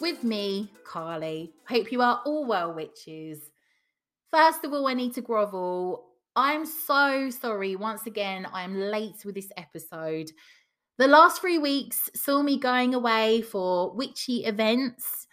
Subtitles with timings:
[0.00, 1.52] with me, Carly.
[1.68, 3.50] Hope you are all well, witches.
[4.32, 6.06] First of all, I need to grovel.
[6.34, 7.76] I'm so sorry.
[7.76, 10.30] Once again, I'm late with this episode.
[10.98, 15.25] The last three weeks saw me going away for witchy events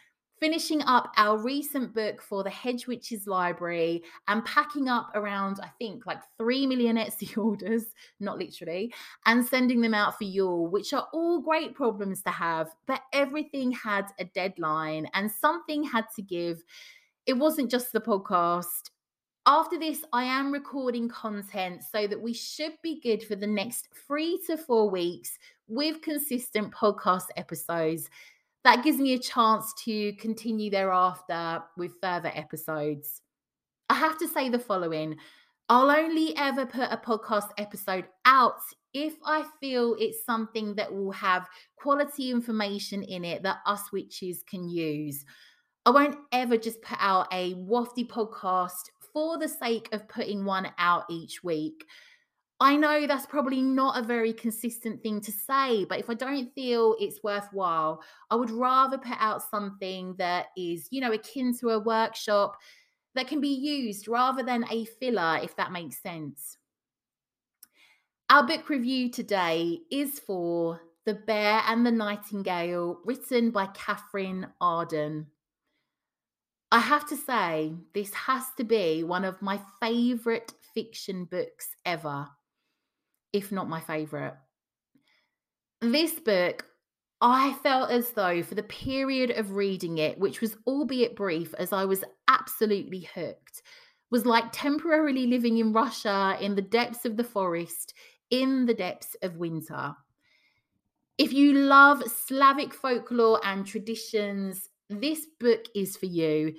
[0.44, 5.70] finishing up our recent book for the Hedge Witches Library and packing up around, I
[5.80, 7.86] think, like 3 million Etsy orders,
[8.20, 8.94] not literally,
[9.26, 13.72] and sending them out for Yule, which are all great problems to have, but everything
[13.72, 16.62] had a deadline and something had to give.
[17.26, 18.90] It wasn't just the podcast.
[19.46, 23.88] After this, I am recording content so that we should be good for the next
[24.06, 25.40] three to four weeks
[25.70, 28.10] with consistent podcast episodes
[28.64, 33.22] that gives me a chance to continue thereafter with further episodes.
[33.90, 35.18] I have to say the following
[35.70, 38.60] I'll only ever put a podcast episode out
[38.94, 41.48] if I feel it's something that will have
[41.78, 45.26] quality information in it that us witches can use.
[45.86, 50.72] I won't ever just put out a wafty podcast for the sake of putting one
[50.78, 51.86] out each week.
[52.64, 56.50] I know that's probably not a very consistent thing to say, but if I don't
[56.56, 61.72] feel it's worthwhile, I would rather put out something that is, you know, akin to
[61.72, 62.56] a workshop
[63.16, 66.58] that can be used rather than a filler, if that makes sense.
[68.30, 75.28] Our book review today is for The Bear and the Nightingale, written by Katherine Arden.
[76.72, 82.30] I have to say, this has to be one of my favourite fiction books ever
[83.34, 84.36] if not my favorite.
[85.82, 86.66] This book,
[87.20, 91.74] I felt as though for the period of reading it, which was albeit brief, as
[91.74, 93.62] I was absolutely hooked,
[94.12, 97.94] was like temporarily living in Russia in the depths of the forest,
[98.30, 99.96] in the depths of winter.
[101.18, 106.54] If you love Slavic folklore and traditions, this book is for you.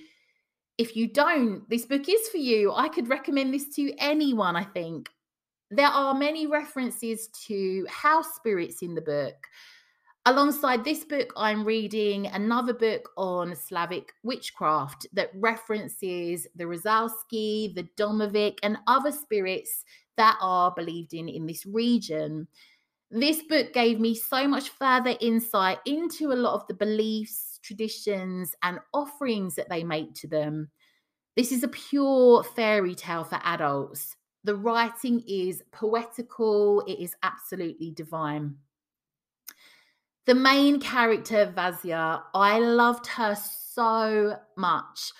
[0.79, 2.73] If you don't, this book is for you.
[2.73, 5.09] I could recommend this to anyone, I think.
[5.71, 9.35] There are many references to house spirits in the book.
[10.27, 17.89] Alongside this book, I'm reading another book on Slavic witchcraft that references the Ryazanski, the
[17.99, 19.85] Domovic, and other spirits
[20.17, 22.49] that are believed in in this region.
[23.11, 28.55] This book gave me so much further insight into a lot of the beliefs, traditions,
[28.63, 30.71] and offerings that they make to them.
[31.37, 34.17] This is a pure fairy tale for adults.
[34.45, 38.57] The writing is poetical, it is absolutely divine.
[40.27, 45.13] The main character, Vasya, I loved her so much.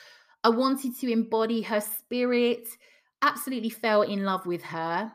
[0.43, 2.69] I wanted to embody her spirit,
[3.23, 5.13] absolutely fell in love with her.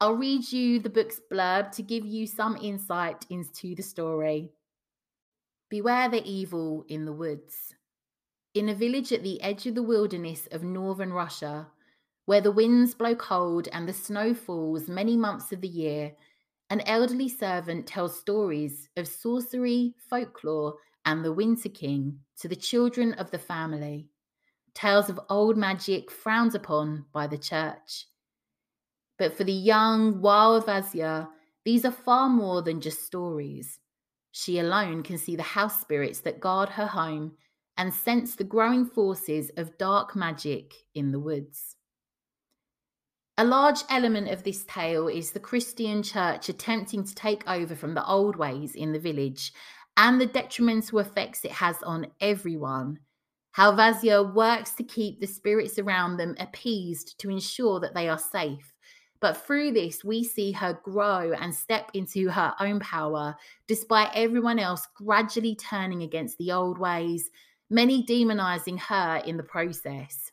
[0.00, 4.50] I'll read you the book's blurb to give you some insight into the story.
[5.70, 7.74] Beware the evil in the woods.
[8.54, 11.68] In a village at the edge of the wilderness of northern Russia,
[12.26, 16.12] where the winds blow cold and the snow falls many months of the year,
[16.68, 23.14] an elderly servant tells stories of sorcery, folklore, and the Winter King to the children
[23.14, 24.08] of the family.
[24.74, 28.06] Tales of old magic frowned upon by the church.
[29.16, 31.28] But for the young, wild Vasya,
[31.64, 33.78] these are far more than just stories.
[34.32, 37.32] She alone can see the house spirits that guard her home
[37.78, 41.75] and sense the growing forces of dark magic in the woods.
[43.38, 47.92] A large element of this tale is the Christian church attempting to take over from
[47.92, 49.52] the old ways in the village
[49.98, 52.98] and the detrimental effects it has on everyone.
[53.52, 58.18] How Vasya works to keep the spirits around them appeased to ensure that they are
[58.18, 58.72] safe.
[59.20, 63.36] But through this, we see her grow and step into her own power,
[63.68, 67.30] despite everyone else gradually turning against the old ways,
[67.68, 70.32] many demonizing her in the process.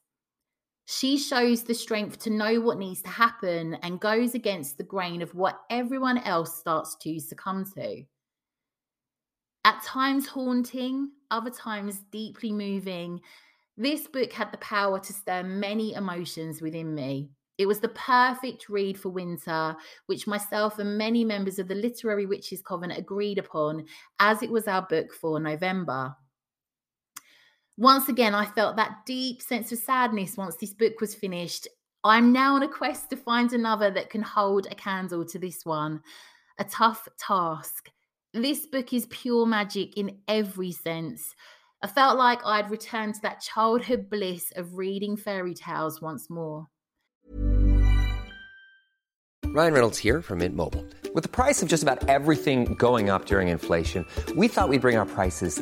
[0.85, 5.21] She shows the strength to know what needs to happen and goes against the grain
[5.21, 8.03] of what everyone else starts to succumb to.
[9.65, 13.21] At times haunting, other times deeply moving,
[13.77, 17.29] this book had the power to stir many emotions within me.
[17.57, 19.75] It was the perfect read for winter,
[20.07, 23.85] which myself and many members of the Literary Witches Coven agreed upon,
[24.19, 26.15] as it was our book for November.
[27.77, 31.67] Once again, I felt that deep sense of sadness once this book was finished.
[32.03, 35.65] I'm now on a quest to find another that can hold a candle to this
[35.65, 36.01] one.
[36.59, 37.89] A tough task.
[38.31, 41.33] This book is pure magic in every sense.
[41.81, 46.67] I felt like I'd returned to that childhood bliss of reading fairy tales once more.
[49.45, 50.85] Ryan Reynolds here from Mint Mobile.
[51.15, 54.05] With the price of just about everything going up during inflation,
[54.35, 55.61] we thought we'd bring our prices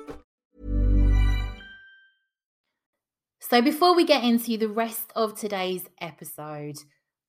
[3.51, 6.77] So, before we get into the rest of today's episode,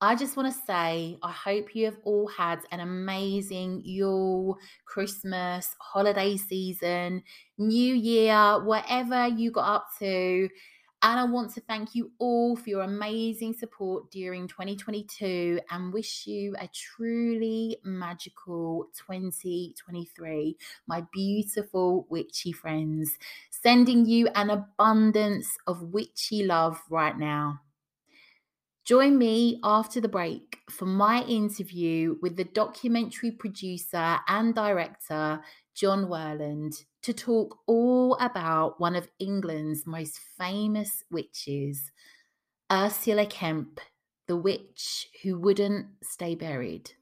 [0.01, 5.75] I just want to say I hope you have all had an amazing Yule, Christmas,
[5.81, 7.25] holiday season,
[7.59, 10.49] New Year, whatever you got up to.
[11.05, 16.29] And I want to thank you all for your amazing support during 2022 and wish
[16.29, 20.57] you a truly magical 2023,
[20.87, 23.19] my beautiful witchy friends.
[23.51, 27.63] Sending you an abundance of witchy love right now.
[28.85, 35.41] Join me after the break for my interview with the documentary producer and director,
[35.75, 41.91] John Worland, to talk all about one of England's most famous witches,
[42.71, 43.81] Ursula Kemp,
[44.29, 46.93] the witch who wouldn't stay buried.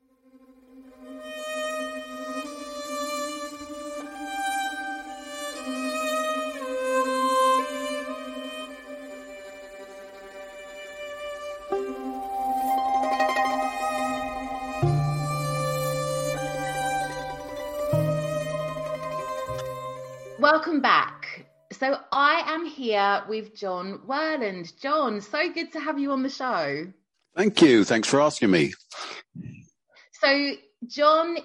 [20.61, 21.47] Welcome back.
[21.73, 24.79] So I am here with John Worland.
[24.79, 26.85] John, so good to have you on the show.
[27.35, 27.83] Thank you.
[27.83, 28.75] Thanks for asking me.
[30.21, 30.53] So
[30.87, 31.39] John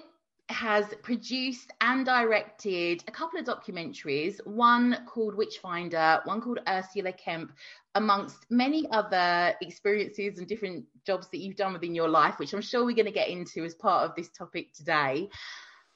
[0.50, 7.52] has produced and directed a couple of documentaries, one called Witchfinder, one called Ursula Kemp,
[7.94, 12.60] amongst many other experiences and different jobs that you've done within your life, which I'm
[12.60, 15.30] sure we're going to get into as part of this topic today.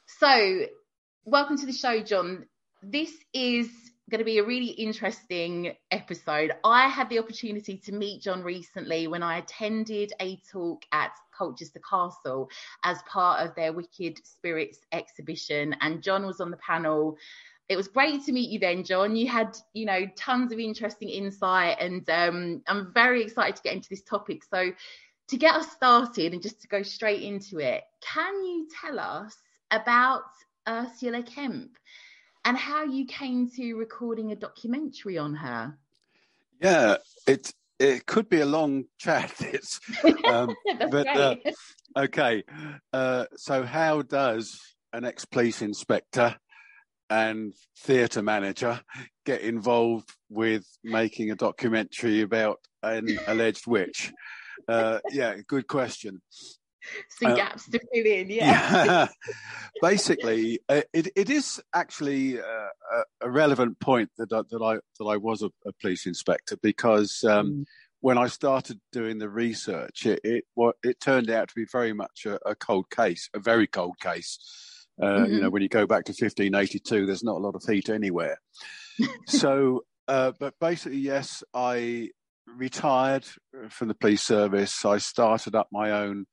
[0.06, 0.64] So,
[1.26, 2.46] welcome to the show, John
[2.82, 3.68] this is
[4.10, 6.52] going to be a really interesting episode.
[6.64, 11.80] I had the opportunity to meet John recently when I attended a talk at Colchester
[11.88, 12.50] Castle
[12.82, 17.16] as part of their Wicked Spirits exhibition, and John was on the panel.
[17.68, 19.14] It was great to meet you then, John.
[19.14, 23.74] You had, you know, tons of interesting insight, and um, I'm very excited to get
[23.74, 24.42] into this topic.
[24.42, 24.72] So,
[25.28, 29.36] to get us started and just to go straight into it, can you tell us
[29.70, 30.24] about
[30.68, 31.70] Ursula Kemp?
[32.44, 35.76] And how you came to recording a documentary on her.
[36.60, 36.96] Yeah,
[37.26, 39.32] it it could be a long chat.
[39.40, 39.80] It's
[40.24, 40.54] um,
[40.90, 41.36] but uh,
[41.96, 42.44] okay.
[42.92, 44.60] Uh, so, how does
[44.92, 46.36] an ex police inspector
[47.08, 48.80] and theatre manager
[49.26, 54.12] get involved with making a documentary about an alleged witch?
[54.68, 56.20] Uh, yeah, good question
[57.20, 58.30] some uh, gaps to fill in.
[58.30, 58.84] Yeah.
[58.84, 59.08] yeah.
[59.82, 65.04] Basically, uh, it it is actually uh, a relevant point that I, that I that
[65.04, 67.64] I was a, a police inspector because um, mm.
[68.00, 71.92] when I started doing the research, it it, well, it turned out to be very
[71.92, 74.38] much a, a cold case, a very cold case.
[75.00, 75.32] Uh, mm-hmm.
[75.32, 78.38] You know, when you go back to 1582, there's not a lot of heat anywhere.
[79.26, 82.10] so, uh, but basically, yes, I
[82.56, 83.24] retired
[83.70, 84.84] from the police service.
[84.84, 86.26] I started up my own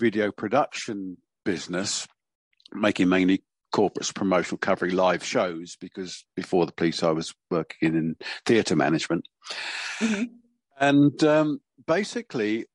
[0.00, 2.08] video production business,
[2.72, 8.16] making mainly corporates promotional covering live shows because before the police I was working in
[8.44, 9.28] theatre management.
[10.00, 10.24] Mm-hmm.
[10.80, 12.66] And um, basically,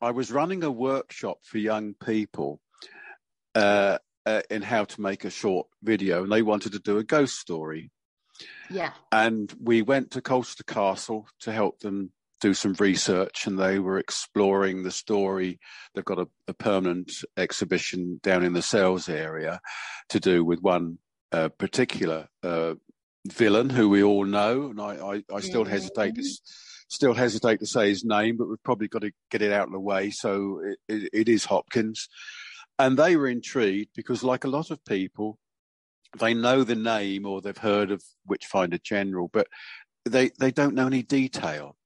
[0.00, 2.60] I was running a workshop for young people
[3.54, 7.04] uh, uh, in how to make a short video, and they wanted to do a
[7.04, 7.90] ghost story.
[8.70, 8.92] Yeah.
[9.10, 13.98] And we went to Colchester Castle to help them do some research and they were
[13.98, 15.58] exploring the story.
[15.94, 19.60] They've got a, a permanent exhibition down in the sales area
[20.10, 20.98] to do with one
[21.32, 22.74] uh, particular uh,
[23.26, 25.72] villain who we all know, and I, I, I still mm-hmm.
[25.72, 26.24] hesitate to
[26.88, 29.72] still hesitate to say his name, but we've probably got to get it out of
[29.72, 30.10] the way.
[30.10, 32.08] So it, it, it is Hopkins,
[32.78, 35.38] and they were intrigued because, like a lot of people,
[36.18, 39.48] they know the name or they've heard of Witchfinder General, but
[40.04, 41.76] they they don't know any detail.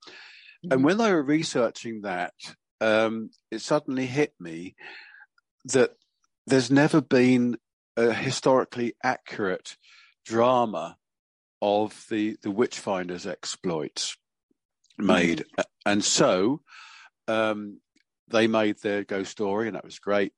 [0.63, 0.83] And mm-hmm.
[0.83, 2.35] when they were researching that,
[2.81, 4.75] um, it suddenly hit me
[5.67, 5.93] that
[6.47, 7.57] there's never been
[7.97, 9.77] a historically accurate
[10.25, 10.97] drama
[11.63, 14.17] of the the witchfinders exploits
[14.97, 15.63] made mm-hmm.
[15.87, 16.61] and so
[17.29, 17.81] um,
[18.29, 20.33] they made their ghost story and that was great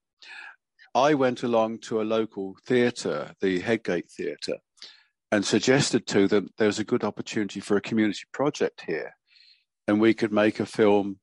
[0.94, 4.58] i went along to a local theatre the headgate theatre
[5.30, 9.14] and suggested to them there was a good opportunity for a community project here
[9.88, 11.18] and we could make a film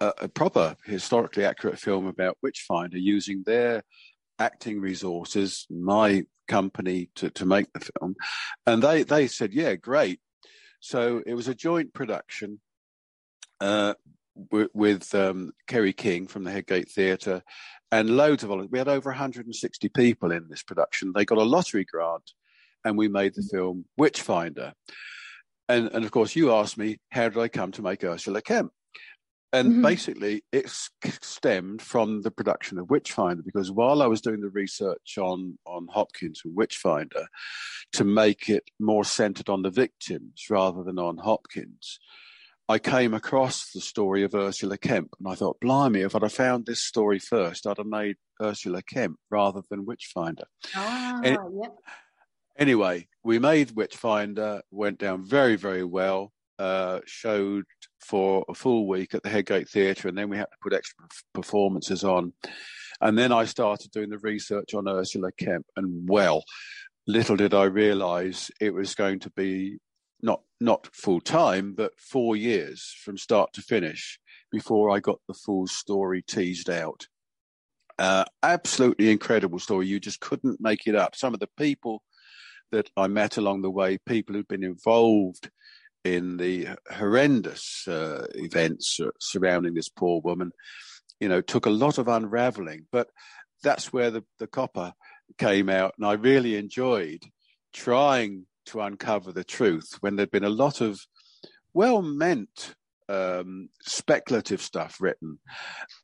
[0.00, 3.82] a, a proper historically accurate film about witchfinder using their
[4.38, 8.14] acting resources, my company to, to make the film.
[8.66, 10.20] And they, they said, yeah, great.
[10.80, 12.60] So it was a joint production
[13.60, 13.94] uh,
[14.50, 17.42] w- with um, Kerry King from the Headgate Theatre
[17.90, 18.72] and loads of volunteers.
[18.72, 21.12] We had over 160 people in this production.
[21.14, 22.30] They got a lottery grant
[22.84, 24.74] and we made the film Witchfinder.
[25.68, 28.72] And, and of course, you asked me, how did I come to make Ursula Kemp?
[29.52, 29.82] And mm-hmm.
[29.82, 35.16] basically, it stemmed from the production of Witchfinder because while I was doing the research
[35.18, 37.26] on, on Hopkins and Witchfinder
[37.92, 42.00] to make it more centered on the victims rather than on Hopkins,
[42.68, 46.32] I came across the story of Ursula Kemp and I thought, blimey, if I'd have
[46.32, 50.46] found this story first, I'd have made Ursula Kemp rather than Witchfinder.
[50.74, 51.38] Ah, and,
[52.58, 57.64] Anyway, we made Witchfinder, went down very, very well uh, showed
[58.00, 61.06] for a full week at the Headgate Theatre, and then we had to put extra
[61.34, 62.32] performances on.
[63.00, 66.44] And then I started doing the research on Ursula Kemp, and well,
[67.06, 69.78] little did I realise it was going to be
[70.22, 74.18] not not full time, but four years from start to finish
[74.50, 77.06] before I got the full story teased out.
[77.98, 79.86] Uh, absolutely incredible story.
[79.86, 81.16] You just couldn't make it up.
[81.16, 82.02] Some of the people
[82.72, 85.50] that I met along the way, people who'd been involved
[86.04, 90.52] in the horrendous uh, events surrounding this poor woman,
[91.20, 92.86] you know, took a lot of unraveling.
[92.92, 93.08] But
[93.62, 94.92] that's where the, the copper
[95.38, 95.94] came out.
[95.98, 97.24] And I really enjoyed
[97.72, 101.00] trying to uncover the truth when there'd been a lot of
[101.74, 102.74] well meant
[103.08, 105.38] um, speculative stuff written.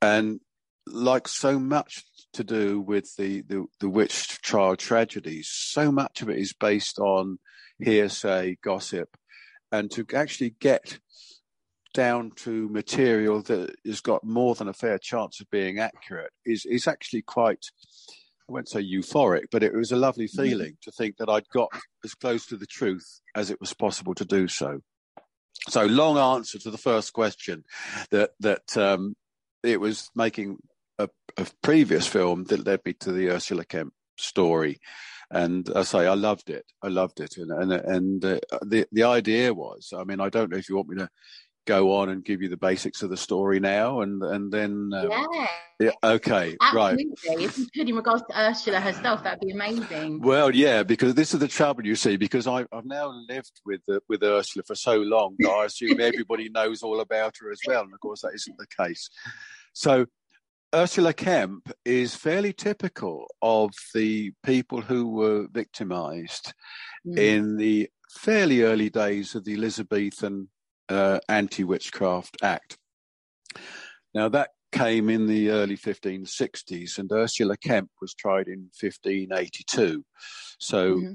[0.01, 0.41] And
[0.87, 6.29] like so much to do with the, the, the witch trial tragedies, so much of
[6.29, 7.39] it is based on
[7.79, 9.17] hearsay, gossip,
[9.71, 10.99] and to actually get
[11.95, 16.65] down to material that has got more than a fair chance of being accurate is
[16.65, 17.67] is actually quite
[18.49, 20.43] I won't say euphoric, but it was a lovely mm-hmm.
[20.43, 21.71] feeling to think that I'd got
[22.05, 24.81] as close to the truth as it was possible to do so.
[25.69, 27.65] So long answer to the first question
[28.11, 29.15] that that um,
[29.63, 30.59] it was making
[31.37, 34.81] a, a, previous film that led me to the Ursula Kemp story,
[35.31, 36.65] and I say I loved it.
[36.83, 39.93] I loved it, and and and uh, the the idea was.
[39.97, 41.09] I mean, I don't know if you want me to
[41.65, 45.09] go on and give you the basics of the story now, and and then um,
[45.11, 45.47] yeah.
[45.81, 47.07] yeah, okay, Absolutely.
[47.29, 47.41] right.
[47.41, 50.21] If you could, in regards to Ursula herself, that'd be amazing.
[50.21, 53.81] Well, yeah, because this is the trouble, you see, because I, I've now lived with
[53.91, 57.61] uh, with Ursula for so long that I assume everybody knows all about her as
[57.67, 59.09] well, and of course that isn't the case.
[59.73, 60.07] So
[60.75, 66.55] Ursula Kemp is fairly typical of the people who were victimized
[67.07, 67.19] mm.
[67.19, 70.49] in the fairly early days of the Elizabethan
[70.89, 72.79] uh, Anti Witchcraft Act.
[74.15, 80.03] Now, that came in the early 1560s, and Ursula Kemp was tried in 1582.
[80.59, 81.13] So, mm-hmm.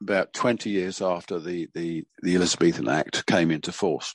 [0.00, 4.14] about 20 years after the, the, the Elizabethan Act came into force.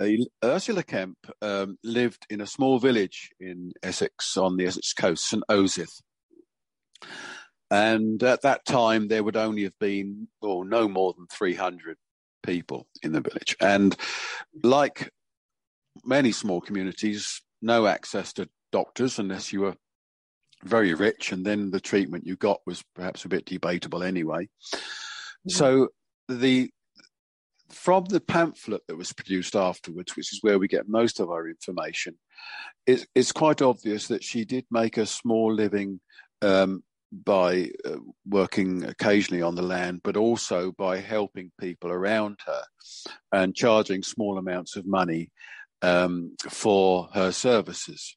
[0.00, 0.08] Uh,
[0.44, 5.42] Ursula Kemp um, lived in a small village in Essex on the Essex coast, St
[5.50, 6.00] Osyth.
[7.70, 11.96] And at that time, there would only have been, or no more than 300
[12.44, 13.56] people in the village.
[13.60, 13.96] And
[14.62, 15.10] like
[16.04, 19.74] many small communities, no access to doctors unless you were
[20.64, 24.44] very rich, and then the treatment you got was perhaps a bit debatable anyway.
[24.74, 25.50] Mm-hmm.
[25.50, 25.88] So
[26.28, 26.70] the
[27.70, 31.48] from the pamphlet that was produced afterwards, which is where we get most of our
[31.48, 32.16] information,
[32.86, 36.00] it, it's quite obvious that she did make a small living
[36.42, 36.82] um,
[37.12, 37.96] by uh,
[38.28, 42.62] working occasionally on the land, but also by helping people around her
[43.32, 45.30] and charging small amounts of money
[45.82, 48.16] um, for her services.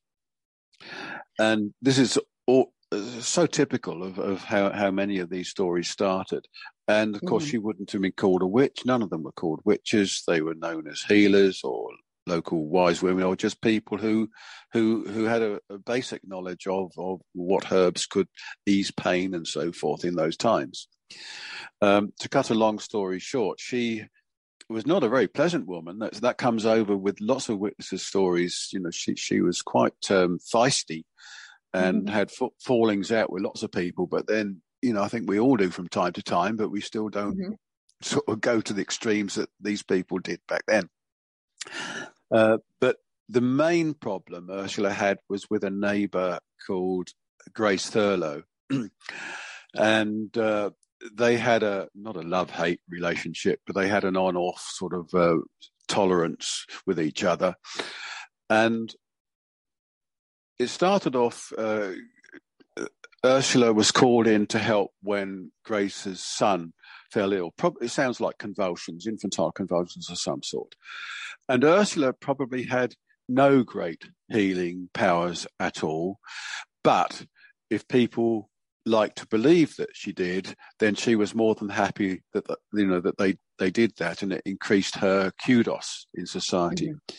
[1.37, 2.73] And this is all,
[3.19, 6.45] so typical of, of how, how many of these stories started.
[6.89, 7.51] And of course, mm.
[7.51, 8.83] she wouldn't have been called a witch.
[8.83, 10.23] None of them were called witches.
[10.27, 11.91] They were known as healers or
[12.25, 14.29] local wise women, or just people who
[14.73, 18.27] who who had a, a basic knowledge of of what herbs could
[18.65, 20.87] ease pain and so forth in those times.
[21.79, 24.05] Um, to cut a long story short, she
[24.67, 25.99] was not a very pleasant woman.
[25.99, 28.69] That that comes over with lots of witnesses' stories.
[28.73, 31.03] You know, she she was quite um, feisty
[31.71, 32.15] and mm-hmm.
[32.15, 34.07] had f- fallings out with lots of people.
[34.07, 36.81] But then, you know, I think we all do from time to time, but we
[36.81, 37.53] still don't mm-hmm.
[38.01, 40.89] sort of go to the extremes that these people did back then.
[42.31, 47.09] Uh, but the main problem Ursula had was with a neighbour called
[47.53, 48.43] Grace Thurlow,
[49.75, 50.71] and uh,
[51.13, 54.93] they had a not a love hate relationship, but they had an on off sort
[54.93, 55.37] of uh,
[55.87, 57.55] tolerance with each other,
[58.49, 58.93] and
[60.57, 61.51] it started off.
[63.25, 66.73] Ursula was called in to help when Grace's son
[67.11, 67.51] fell ill.
[67.57, 70.75] Probably, it sounds like convulsions, infantile convulsions of some sort.
[71.47, 72.95] And Ursula probably had
[73.27, 76.19] no great healing powers at all.
[76.83, 77.25] But
[77.69, 78.49] if people
[78.85, 83.01] like to believe that she did, then she was more than happy that you know
[83.01, 86.87] that they they did that, and it increased her kudos in society.
[86.87, 87.15] Mm-hmm.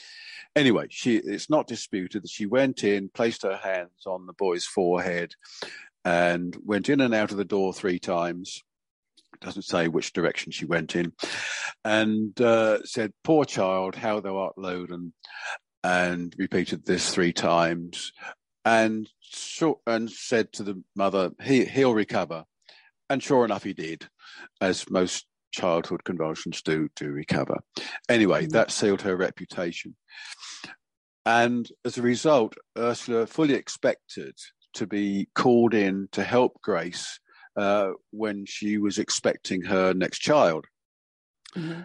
[0.56, 4.66] Anyway, she it's not disputed that she went in, placed her hands on the boy's
[4.66, 5.34] forehead,
[6.04, 8.62] and went in and out of the door three times.
[9.34, 11.12] It doesn't say which direction she went in,
[11.84, 15.12] and uh, said, "Poor child, how thou art loaden,"
[15.84, 18.12] and repeated this three times
[18.64, 19.08] and
[19.86, 22.44] and said to the mother, he, he'll recover.
[23.08, 24.08] And sure enough, he did,
[24.60, 27.58] as most childhood convulsions do do recover.
[28.08, 28.50] Anyway, mm-hmm.
[28.50, 29.96] that sealed her reputation.
[31.26, 34.34] And as a result, Ursula fully expected
[34.74, 37.20] to be called in to help Grace
[37.56, 40.66] uh, when she was expecting her next child.
[41.56, 41.82] Mm-hmm.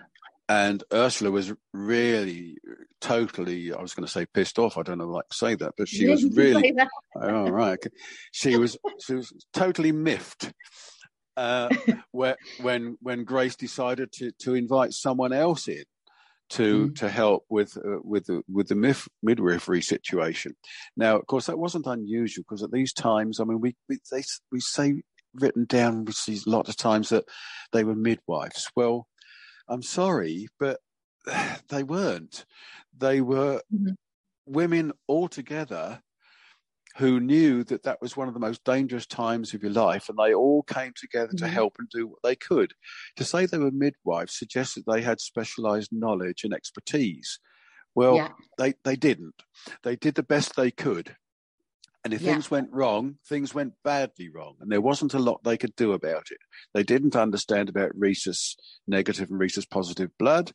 [0.47, 2.57] And Ursula was really
[3.01, 5.87] totally I was going to say pissed off I don't know like say that but
[5.87, 6.73] she was really
[7.21, 7.83] oh right
[8.31, 10.51] she was she was totally miffed
[11.37, 11.69] uh,
[12.11, 15.83] where, when when Grace decided to to invite someone else in
[16.49, 16.95] to mm.
[16.95, 20.53] to help with uh, with the with the mif- midwifery situation
[20.95, 24.23] now of course that wasn't unusual because at these times I mean we we they,
[24.51, 25.01] we say
[25.33, 27.25] written down we see lots of times that
[27.71, 29.07] they were midwives well
[29.67, 30.79] I'm sorry, but
[31.69, 32.45] they weren't.
[32.97, 33.93] They were mm-hmm.
[34.45, 36.01] women altogether
[36.97, 40.17] who knew that that was one of the most dangerous times of your life, and
[40.17, 41.45] they all came together mm-hmm.
[41.45, 42.73] to help and do what they could.
[43.17, 47.39] To say they were midwives suggests that they had specialized knowledge and expertise.
[47.95, 48.29] Well, yeah.
[48.57, 49.43] they, they didn't.
[49.83, 51.15] They did the best they could.
[52.05, 52.33] And if yeah.
[52.33, 54.55] things went wrong, things went badly wrong.
[54.61, 56.37] And there wasn't a lot they could do about it.
[56.73, 58.55] They didn't understand about rhesus
[58.87, 60.51] negative and rhesus positive blood,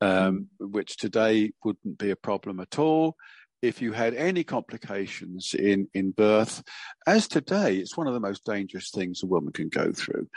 [0.00, 0.70] um, mm.
[0.70, 3.16] which today wouldn't be a problem at all.
[3.66, 6.62] If you had any complications in, in birth,
[7.06, 10.28] as today, it's one of the most dangerous things a woman can go through.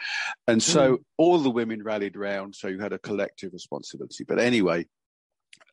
[0.47, 1.03] And so mm.
[1.17, 4.23] all the women rallied around, so you had a collective responsibility.
[4.23, 4.85] But anyway,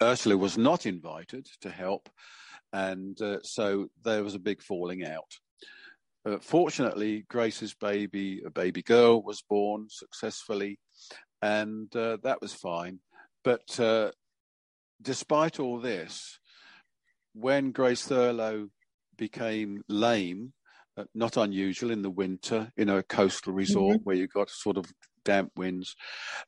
[0.03, 2.09] Ursula was not invited to help
[2.73, 5.33] and uh, so there was a big falling out.
[6.27, 10.79] Uh, fortunately, Grace's baby, a baby girl, was born successfully,
[11.41, 12.99] and uh, that was fine.
[13.45, 14.11] But uh,
[15.01, 16.39] despite all this,
[17.39, 18.69] when Grace Thurlow
[19.17, 20.53] became lame,
[20.97, 24.05] uh, not unusual in the winter in a coastal resort mm-hmm.
[24.05, 24.87] where you got sort of
[25.25, 25.95] damp winds.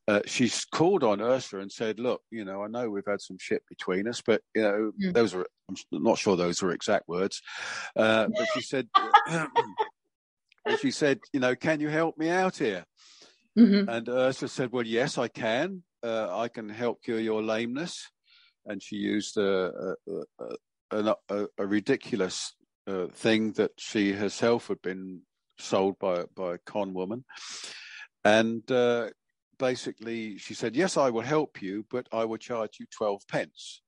[0.07, 3.37] Uh, she's called on Ursula and said, "Look, you know, I know we've had some
[3.39, 5.13] shit between us, but you know, mm.
[5.13, 7.43] those are I'm not sure those were exact words,
[7.95, 8.89] uh, but she said,
[10.81, 12.87] she said, you know, can you help me out here?"
[13.59, 13.89] Mm-hmm.
[13.89, 15.83] And Ursula said, "Well, yes, I can.
[16.03, 18.09] Uh, I can help cure your lameness."
[18.65, 20.55] And she used a a, a,
[20.91, 21.15] a,
[21.59, 22.55] a ridiculous
[22.87, 25.23] uh, thing that she herself had been
[25.59, 27.25] sold by by a con woman.
[28.25, 29.11] And uh,
[29.59, 33.83] basically, she said, Yes, I will help you, but I will charge you 12 pence.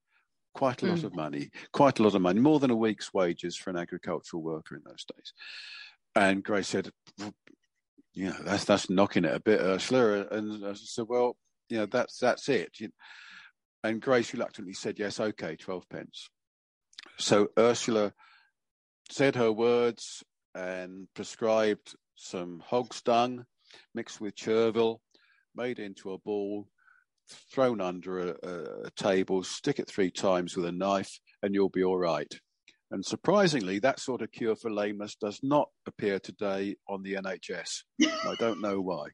[0.53, 1.05] Quite a lot mm.
[1.05, 4.43] of money, quite a lot of money, more than a week's wages for an agricultural
[4.43, 5.33] worker in those days.
[6.17, 6.91] And Grace said,
[8.15, 10.27] you know, that's that's knocking it a bit, Ursula.
[10.33, 11.37] And I said, well,
[11.69, 12.77] you know, that's that's it.
[13.85, 16.29] And Grace reluctantly said, yes, okay, 12 pence.
[17.19, 18.13] So Ursula
[19.11, 20.23] said her words
[20.55, 23.45] and prescribed some hog's dung
[23.95, 25.01] mixed with chervil,
[25.55, 26.69] made into a ball,
[27.53, 28.37] thrown under a,
[28.87, 32.33] a, table, stick it three times with a knife, and you'll be all right.
[32.91, 37.83] And surprisingly, that sort of cure for lameness does not appear today on the NHS.
[38.03, 39.09] I don't know why.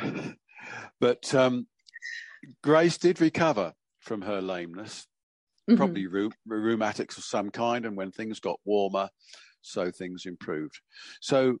[1.00, 1.66] but um,
[2.62, 5.06] Grace did recover from her lameness,
[5.70, 5.76] mm-hmm.
[5.76, 6.06] probably
[6.46, 7.86] rheumatics of some kind.
[7.86, 9.08] And when things got warmer,
[9.62, 10.78] so things improved.
[11.20, 11.58] So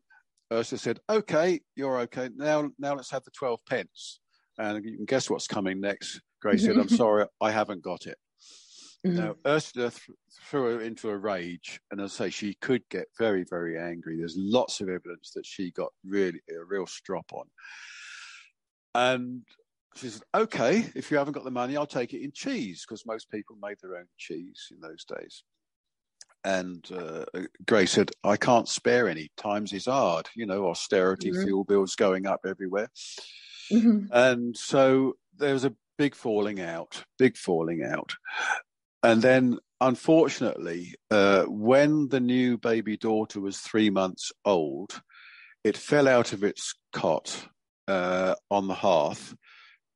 [0.52, 2.30] Ursula said, "Okay, you're okay.
[2.34, 4.20] Now, now let's have the twelve pence."
[4.58, 6.20] And you can guess what's coming next.
[6.42, 8.18] Grace said, I'm sorry, I haven't got it.
[9.06, 9.16] Mm-hmm.
[9.16, 10.18] Now, Ursula th-
[10.50, 14.18] threw her into a rage, and as I say, she could get very, very angry.
[14.18, 17.46] There's lots of evidence that she got really a real strop on.
[18.94, 19.42] And
[19.94, 23.06] she said, "Okay, if you haven't got the money, I'll take it in cheese because
[23.06, 25.44] most people made their own cheese in those days."
[26.42, 27.24] And uh,
[27.66, 29.30] Grace said, "I can't spare any.
[29.36, 30.28] Times is hard.
[30.34, 31.44] You know, austerity, mm-hmm.
[31.44, 32.88] fuel bills going up everywhere."
[33.70, 34.06] Mm-hmm.
[34.12, 38.14] And so there was a big falling out, big falling out.
[39.02, 45.02] And then, unfortunately, uh, when the new baby daughter was three months old,
[45.64, 47.48] it fell out of its cot
[47.88, 49.34] uh, on the hearth,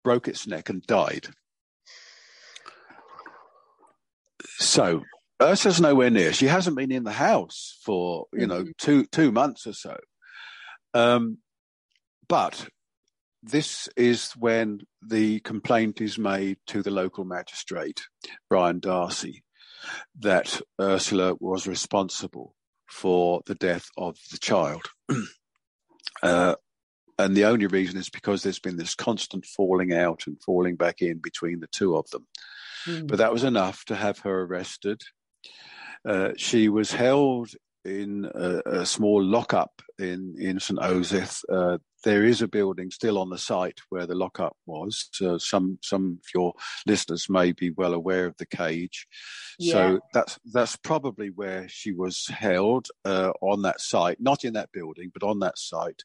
[0.05, 1.29] broke its neck, and died.
[4.59, 5.03] So
[5.43, 6.33] Ursula's nowhere near.
[6.33, 8.71] She hasn't been in the house for you know mm-hmm.
[8.79, 9.97] two two months or so.
[10.93, 11.39] Um,
[12.29, 12.69] but
[13.43, 18.03] this is when the complaint is made to the local magistrate,
[18.49, 19.43] Brian Darcy,
[20.21, 22.55] that Ursula was responsible
[22.89, 24.83] for the death of the child.
[26.23, 26.55] uh,
[27.19, 31.01] and the only reason is because there's been this constant falling out and falling back
[31.01, 32.27] in between the two of them.
[32.87, 33.07] Mm.
[33.07, 35.03] But that was enough to have her arrested.
[36.05, 37.51] Uh, she was held
[37.85, 40.81] in a, a, small lockup in, in St.
[40.81, 41.45] Osyth.
[41.51, 45.09] Uh, there is a building still on the site where the lockup was.
[45.13, 46.53] So some some of your
[46.87, 49.09] listeners may be well aware of the cage.
[49.59, 49.73] Yeah.
[49.73, 54.71] So that's that's probably where she was held uh, on that site, not in that
[54.71, 56.03] building, but on that site.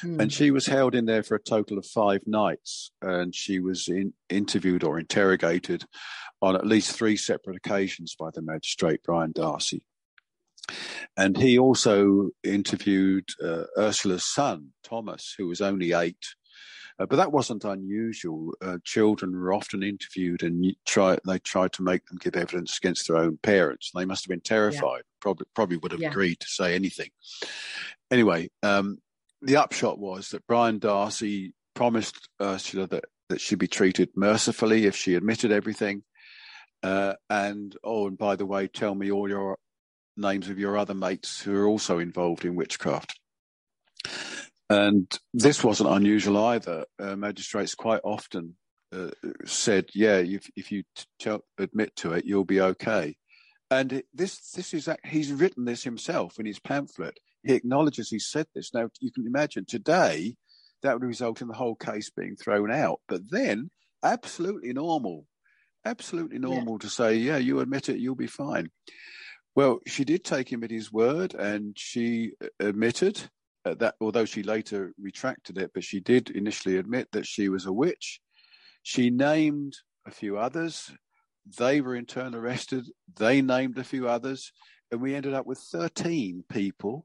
[0.00, 0.20] Hmm.
[0.20, 3.88] And she was held in there for a total of five nights, and she was
[3.88, 5.84] in, interviewed or interrogated
[6.40, 9.82] on at least three separate occasions by the magistrate Brian Darcy.
[11.16, 16.24] And he also interviewed uh, Ursula's son, Thomas, who was only eight.
[16.98, 18.52] Uh, but that wasn't unusual.
[18.60, 23.08] Uh, children were often interviewed, and try, they tried to make them give evidence against
[23.08, 23.90] their own parents.
[23.94, 24.98] They must have been terrified.
[24.98, 25.18] Yeah.
[25.20, 26.10] Probably, probably would have yeah.
[26.10, 27.08] agreed to say anything.
[28.10, 28.98] Anyway, um,
[29.40, 34.94] the upshot was that Brian Darcy promised Ursula that, that she'd be treated mercifully if
[34.94, 36.02] she admitted everything.
[36.82, 39.56] Uh, and oh, and by the way, tell me all your
[40.16, 43.18] names of your other mates who are also involved in witchcraft.
[44.68, 46.84] And this wasn't unusual either.
[46.98, 48.54] Uh, magistrates quite often
[48.92, 49.10] uh,
[49.44, 50.84] said, "Yeah, if, if you
[51.18, 53.16] t- admit to it, you'll be okay."
[53.70, 57.18] And it, this this is he's written this himself in his pamphlet.
[57.44, 58.74] He acknowledges he said this.
[58.74, 60.36] Now you can imagine today
[60.82, 63.00] that would result in the whole case being thrown out.
[63.08, 63.70] But then,
[64.02, 65.26] absolutely normal,
[65.84, 66.82] absolutely normal yeah.
[66.82, 68.70] to say, "Yeah, you admit it, you'll be fine."
[69.60, 73.20] Well, she did take him at his word, and she admitted
[73.66, 77.66] uh, that, although she later retracted it, but she did initially admit that she was
[77.66, 78.22] a witch.
[78.84, 80.90] She named a few others.
[81.58, 82.86] They were in turn arrested.
[83.18, 84.50] They named a few others,
[84.90, 87.04] and we ended up with 13 people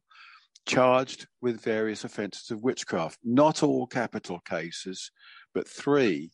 [0.65, 3.19] charged with various offences of witchcraft.
[3.21, 5.11] Not all capital cases,
[5.53, 6.31] but three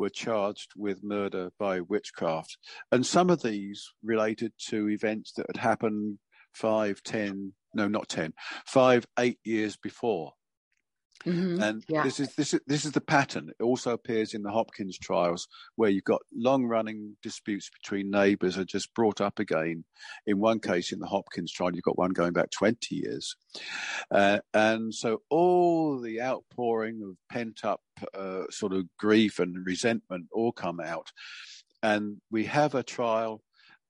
[0.00, 2.56] were charged with murder by witchcraft.
[2.90, 6.18] And some of these related to events that had happened
[6.54, 8.32] five, ten, no, not ten,
[8.66, 10.32] five, eight years before.
[11.26, 11.62] Mm-hmm.
[11.62, 12.02] And yeah.
[12.02, 13.50] this is this is this is the pattern.
[13.58, 18.64] It also appears in the Hopkins trials, where you've got long-running disputes between neighbours are
[18.64, 19.84] just brought up again.
[20.26, 23.36] In one case, in the Hopkins trial, you've got one going back 20 years,
[24.10, 27.82] uh, and so all the outpouring of pent-up
[28.14, 31.12] uh, sort of grief and resentment all come out,
[31.82, 33.42] and we have a trial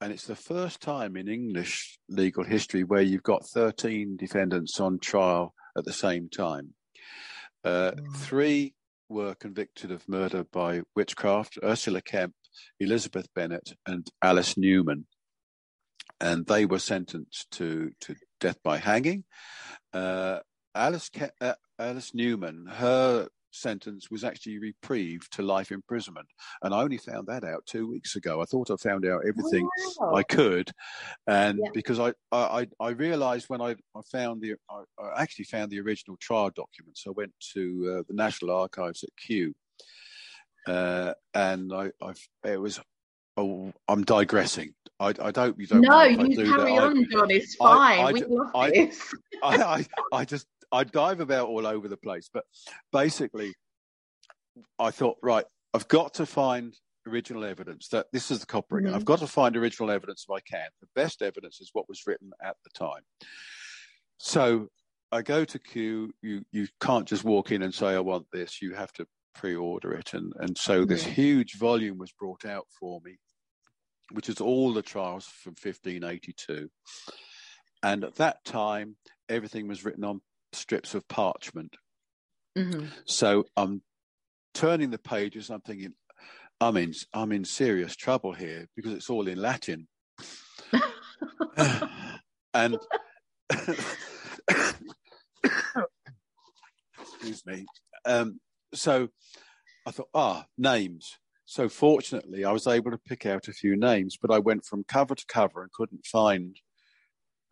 [0.02, 4.98] and it's the first time in English legal history where you've got 13 defendants on
[4.98, 6.72] trial at the same time.
[7.64, 8.16] Uh, mm.
[8.16, 8.74] Three
[9.08, 12.34] were convicted of murder by witchcraft Ursula Kemp,
[12.78, 15.06] Elizabeth Bennett, and Alice Newman.
[16.20, 19.24] And they were sentenced to, to death by hanging.
[19.92, 20.40] Uh,
[20.74, 26.26] Alice, Ke- uh, Alice Newman, her sentence was actually reprieved to life imprisonment.
[26.62, 28.40] And I only found that out two weeks ago.
[28.40, 30.14] I thought I found out everything wow.
[30.14, 30.70] I could.
[31.26, 31.70] And yeah.
[31.74, 35.80] because I, I, I realized when I, I found the, I, I, actually found the
[35.80, 37.04] original trial documents.
[37.06, 39.54] I went to uh, the National Archives at Kew.
[40.66, 42.80] Uh, and I, I've, it was,
[43.36, 44.74] oh, I'm digressing.
[45.00, 45.58] I, I don't.
[45.58, 45.80] You don't.
[45.80, 47.30] No, you carry on, I, John.
[47.30, 48.00] It's fine.
[48.00, 49.14] I, we love this.
[49.42, 52.44] I, I, I just I dive about all over the place, but
[52.92, 53.54] basically,
[54.78, 56.74] I thought, right, I've got to find
[57.06, 58.84] original evidence that this is the culprit.
[58.84, 58.94] Mm-hmm.
[58.94, 60.68] I've got to find original evidence if I can.
[60.80, 63.02] The best evidence is what was written at the time.
[64.18, 64.68] So
[65.12, 66.12] I go to Kew.
[66.22, 68.62] You you can't just walk in and say I want this.
[68.62, 73.00] You have to pre-order it, and and so this huge volume was brought out for
[73.04, 73.16] me,
[74.12, 76.68] which is all the trials from 1582.
[77.82, 78.96] And at that time,
[79.28, 80.20] everything was written on
[80.52, 81.76] strips of parchment.
[82.56, 82.86] Mm-hmm.
[83.04, 83.82] So I'm
[84.54, 85.50] turning the pages.
[85.50, 85.94] I'm thinking,
[86.60, 89.88] I'm in, I'm in serious trouble here because it's all in Latin.
[92.54, 92.76] and
[97.00, 97.66] excuse me.
[98.04, 98.40] Um,
[98.74, 99.08] so
[99.86, 101.18] I thought, ah, names.
[101.46, 104.84] So fortunately, I was able to pick out a few names, but I went from
[104.84, 106.56] cover to cover and couldn't find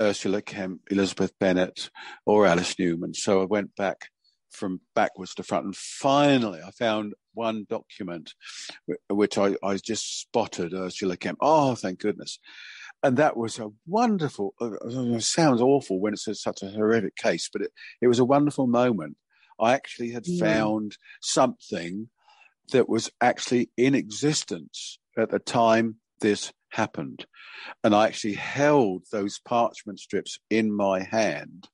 [0.01, 1.91] Ursula Kemp, Elizabeth Bennett,
[2.27, 3.15] or Alice Newman.
[3.15, 4.09] So I went back
[4.51, 8.33] from backwards to front, and finally I found one document
[9.09, 11.39] which I, I just spotted Ursula Kemp.
[11.41, 12.39] Oh, thank goodness!
[13.03, 14.55] And that was a wonderful.
[14.61, 14.73] Uh,
[15.15, 18.67] it sounds awful when it's such a horrific case, but it, it was a wonderful
[18.67, 19.17] moment.
[19.61, 20.45] I actually had Yeah.
[20.45, 22.09] found something
[22.73, 27.27] that was actually in existence at the time this happened.
[27.83, 31.69] And I actually held those parchment strips in my hand.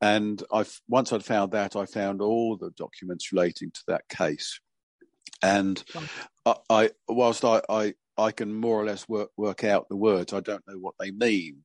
[0.00, 4.60] And I, once I'd found that, I found all the documents relating to that case.
[5.42, 5.82] And
[6.44, 10.32] I, I whilst I, I, I can more or less work work out the words,
[10.32, 11.64] I don't know what they mean.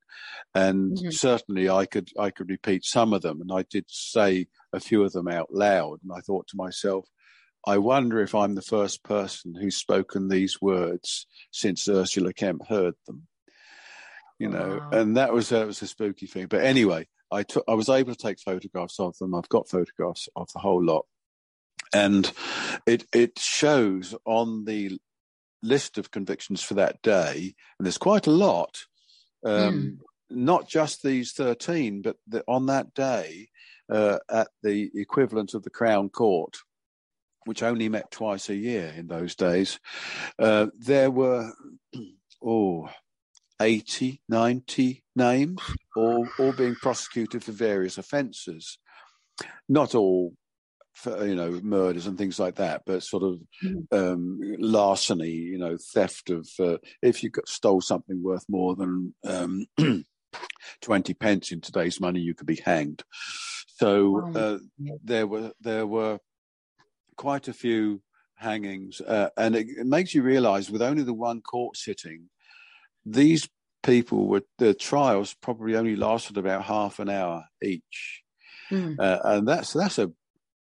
[0.56, 1.14] And Mhm.
[1.14, 5.04] certainly, I could I could repeat some of them, and I did say a few
[5.04, 6.00] of them out loud.
[6.02, 7.08] And I thought to myself,
[7.66, 12.96] I wonder if I'm the first person who's spoken these words since Ursula Kemp heard
[13.06, 13.28] them.
[14.38, 14.90] You know, Wow.
[15.00, 16.48] and that was that was a spooky thing.
[16.48, 19.36] But anyway, I took I was able to take photographs of them.
[19.36, 21.06] I've got photographs of the whole lot,
[21.94, 22.32] and
[22.88, 24.98] it it shows on the
[25.62, 28.80] list of convictions for that day, and there's quite a lot.
[29.46, 33.50] Um, Not just these thirteen, but the, on that day,
[33.92, 36.56] uh, at the equivalent of the Crown Court,
[37.46, 39.80] which only met twice a year in those days,
[40.38, 41.52] uh, there were,
[42.44, 42.90] oh,
[43.62, 45.62] 80, 90 names,
[45.96, 48.78] all, all being prosecuted for various offences.
[49.68, 50.34] Not all,
[50.94, 53.40] for, you know, murders and things like that, but sort of
[53.92, 59.14] um, larceny, you know, theft of, uh, if you got, stole something worth more than
[59.26, 59.66] um,
[60.82, 63.04] 20 pence in today's money, you could be hanged.
[63.80, 64.58] So uh,
[65.04, 66.20] there were there were
[67.20, 68.02] quite a few
[68.36, 72.30] hangings, uh, and it, it makes you realise with only the one court sitting,
[73.06, 73.50] these
[73.84, 78.24] people were the trials probably only lasted about half an hour each,
[78.72, 79.00] Mm.
[79.00, 80.12] uh, and that's that's a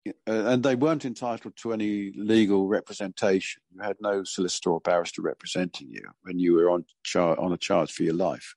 [0.08, 3.64] uh, and they weren't entitled to any legal representation.
[3.74, 7.58] You had no solicitor or barrister representing you when you were on char- on a
[7.58, 8.48] charge for your life.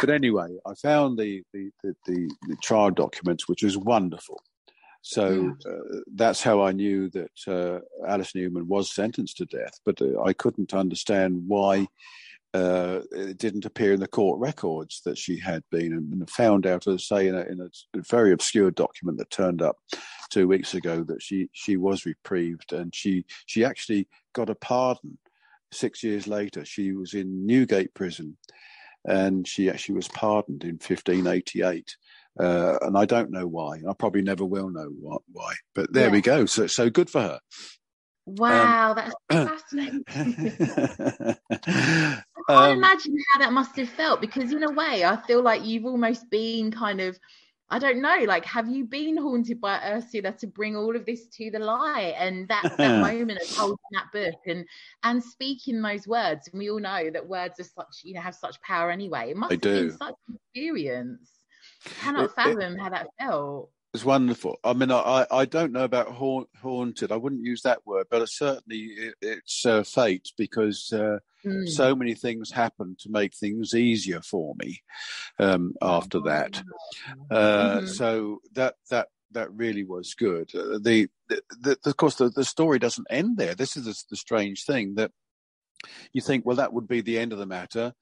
[0.00, 4.38] But anyway, I found the the, the, the, the trial documents, which was wonderful.
[5.02, 9.80] So uh, that's how I knew that uh, Alice Newman was sentenced to death.
[9.84, 11.88] But uh, I couldn't understand why
[12.54, 16.86] uh, it didn't appear in the court records that she had been, and found out,
[16.86, 19.76] as I say, in a, in a very obscure document that turned up
[20.30, 25.18] two weeks ago that she she was reprieved and she she actually got a pardon
[25.72, 26.64] six years later.
[26.64, 28.36] She was in Newgate prison,
[29.06, 31.96] and she actually was pardoned in 1588.
[32.38, 33.80] Uh, and I don't know why.
[33.88, 35.52] I probably never will know what, why.
[35.74, 36.46] But there we go.
[36.46, 37.40] So so good for her.
[38.24, 40.04] Wow, that's fascinating.
[40.08, 41.36] I
[42.48, 45.64] can't Um, imagine how that must have felt because, in a way, I feel like
[45.64, 47.18] you've almost been kind of,
[47.68, 51.26] I don't know, like, have you been haunted by Ursula to bring all of this
[51.38, 52.14] to the light?
[52.16, 54.64] And that, that moment of holding that book and
[55.02, 58.34] and speaking those words, and we all know that words are such, you know, have
[58.34, 59.30] such power anyway.
[59.30, 59.96] It must They have been do.
[59.96, 61.28] such an experience.
[61.84, 63.70] Cannot It- it- fathom how that felt.
[63.94, 64.58] It's wonderful.
[64.64, 67.12] I mean, I, I don't know about haunt, haunted.
[67.12, 71.68] I wouldn't use that word, but certainly it, it's uh, fate because uh, Mm.
[71.68, 74.80] so many things happened to make things easier for me
[75.40, 76.62] um, after that.
[77.28, 77.88] Uh, Mhm.
[77.88, 80.54] So that that that really was good.
[80.54, 83.56] Uh, the, the, the of course the, the story doesn't end there.
[83.56, 85.10] This is the, the strange thing that
[86.12, 87.92] you think, well, that would be the end of the matter.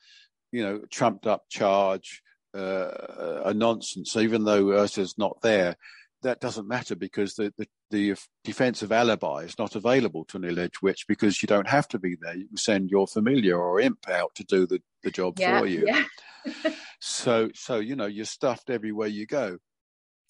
[0.52, 2.22] You know, trumped up charge,
[2.54, 4.16] uh, a nonsense.
[4.16, 5.76] Even though Ursula's not there,
[6.22, 10.82] that doesn't matter because the, the, the defensive alibi is not available to an alleged
[10.82, 12.36] witch because you don't have to be there.
[12.36, 15.66] You can send your familiar or imp out to do the, the job yeah, for
[15.66, 15.84] you.
[15.86, 16.04] yeah.
[17.02, 19.56] So, so you know, you're stuffed everywhere you go.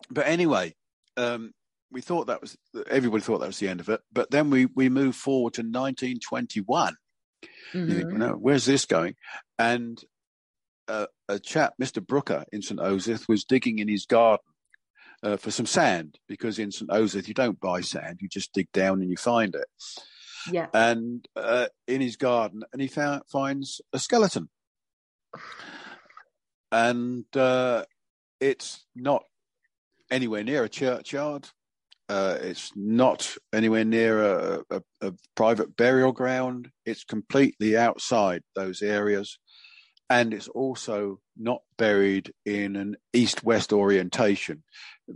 [0.09, 0.77] But anyway,
[1.17, 1.53] um,
[1.91, 2.57] we thought that was
[2.89, 4.01] everybody thought that was the end of it.
[4.13, 6.95] But then we we moved forward to 1921.
[7.73, 8.19] You think, Mhm.
[8.19, 9.17] no, where's this going?
[9.59, 10.01] And
[11.29, 12.05] a chap, Mr.
[12.05, 12.81] Brooker in St.
[12.81, 14.45] Osyth, was digging in his garden
[15.23, 16.91] uh, for some sand because in St.
[16.91, 19.67] Osyth you don't buy sand, you just dig down and you find it.
[20.51, 20.67] Yeah.
[20.73, 24.49] And uh, in his garden, and he found, finds a skeleton.
[26.73, 27.85] And uh,
[28.41, 29.25] it's not
[30.11, 31.49] anywhere near a churchyard.
[32.09, 36.69] Uh, it's not anywhere near a, a, a, private burial ground.
[36.85, 39.39] It's completely outside those areas.
[40.11, 44.65] And it's also not buried in an east west orientation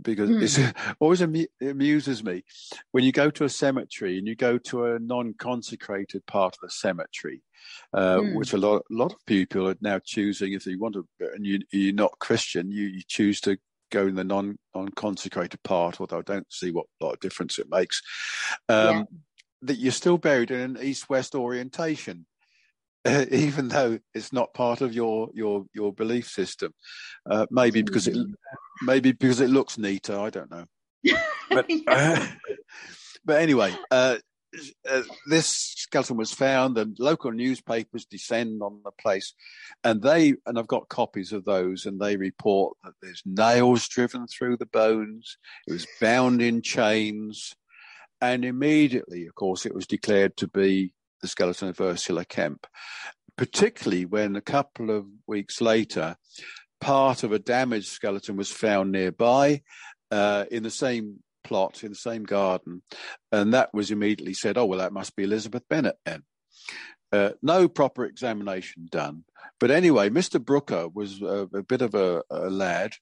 [0.01, 0.69] because mm.
[0.69, 1.21] it always
[1.61, 2.43] amuses me
[2.91, 6.59] when you go to a cemetery and you go to a non consecrated part of
[6.61, 7.41] the cemetery,
[7.93, 8.35] uh, mm.
[8.35, 11.05] which a lot, a lot of people are now choosing if you want to,
[11.35, 13.57] and you, you're not Christian, you, you choose to
[13.91, 14.57] go in the non
[14.95, 18.01] consecrated part, although I don't see what lot of difference it makes.
[18.69, 19.03] Um, yeah.
[19.61, 22.25] That you're still buried in an east west orientation.
[23.31, 26.73] Even though it's not part of your your your belief system,
[27.29, 28.17] uh, maybe because it
[28.81, 30.19] maybe because it looks neater.
[30.19, 30.65] I don't know.
[31.49, 32.27] But, uh,
[33.25, 34.17] but anyway, uh,
[34.89, 39.33] uh, this skeleton was found, and local newspapers descend on the place,
[39.83, 44.27] and they and I've got copies of those, and they report that there's nails driven
[44.27, 45.37] through the bones.
[45.67, 47.53] It was bound in chains,
[48.21, 50.93] and immediately, of course, it was declared to be
[51.25, 52.67] the skeleton of Ursula Kemp.
[53.37, 56.15] Particularly when a couple of weeks later,
[56.79, 59.61] part of a damaged skeleton was found nearby
[60.11, 62.81] uh, in the same plot in the same garden,
[63.31, 66.23] and that was immediately said, "Oh well, that must be Elizabeth Bennet then."
[67.11, 69.23] Uh, no proper examination done,
[69.59, 70.43] but anyway, Mr.
[70.43, 72.93] Brooker was a, a bit of a, a lad,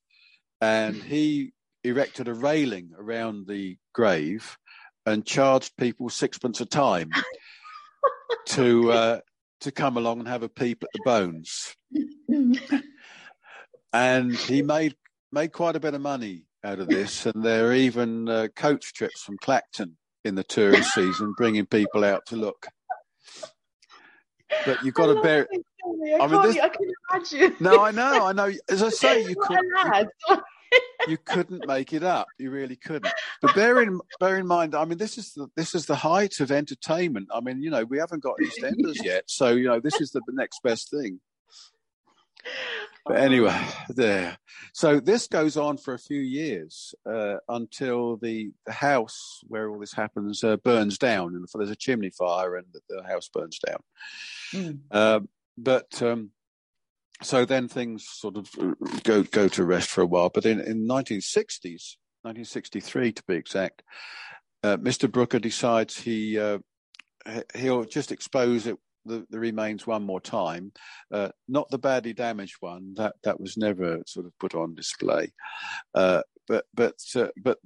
[0.61, 4.57] and he erected a railing around the grave
[5.05, 7.09] and charged people sixpence a time
[8.47, 9.19] to uh,
[9.61, 11.75] to come along and have a peep at the bones.
[13.93, 14.95] and he made
[15.31, 18.93] made quite a bit of money out of this, and there are even uh, coach
[18.93, 22.67] trips from Clacton in the tourist season, bringing people out to look.
[24.65, 25.47] But you've got to bear.
[25.51, 27.55] I, I, mean, this, I can imagine.
[27.59, 28.51] No, I know, I know.
[28.69, 29.59] As I say, you could.
[30.29, 30.37] You,
[31.07, 32.27] you couldn't make it up.
[32.37, 33.13] You really couldn't.
[33.41, 36.39] But bear in bear in mind, I mean, this is the this is the height
[36.39, 37.29] of entertainment.
[37.33, 40.21] I mean, you know, we haven't got EastEnders yet, so you know, this is the
[40.29, 41.19] next best thing.
[43.05, 43.59] But anyway,
[43.89, 44.37] there.
[44.73, 49.79] So this goes on for a few years uh, until the, the house where all
[49.79, 53.59] this happens uh, burns down, and there's a chimney fire, and the, the house burns
[53.59, 53.79] down.
[54.53, 54.79] Mm.
[54.89, 55.19] Uh,
[55.57, 56.31] but um,
[57.23, 60.29] so then things sort of uh, go go to rest for a while.
[60.29, 63.83] But in in 1960s, 1963 to be exact,
[64.63, 65.11] uh, Mr.
[65.11, 66.59] Brooker decides he uh,
[67.55, 70.71] he'll just expose it the, the remains one more time.
[71.11, 75.31] Uh, not the badly damaged one that that was never sort of put on display,
[75.93, 77.57] uh, but but uh, but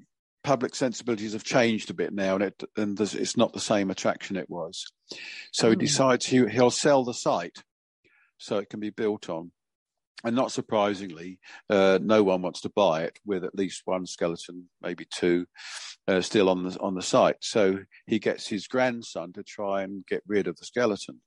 [0.44, 4.36] public sensibilities have changed a bit now, and it and it's not the same attraction
[4.36, 4.86] it was.
[5.52, 5.80] So he hmm.
[5.80, 7.64] decides he he'll sell the site
[8.38, 9.52] so it can be built on.
[10.24, 14.68] And not surprisingly, uh, no one wants to buy it with at least one skeleton,
[14.82, 15.46] maybe two,
[16.08, 17.38] uh, still on the on the site.
[17.42, 21.22] So he gets his grandson to try and get rid of the skeleton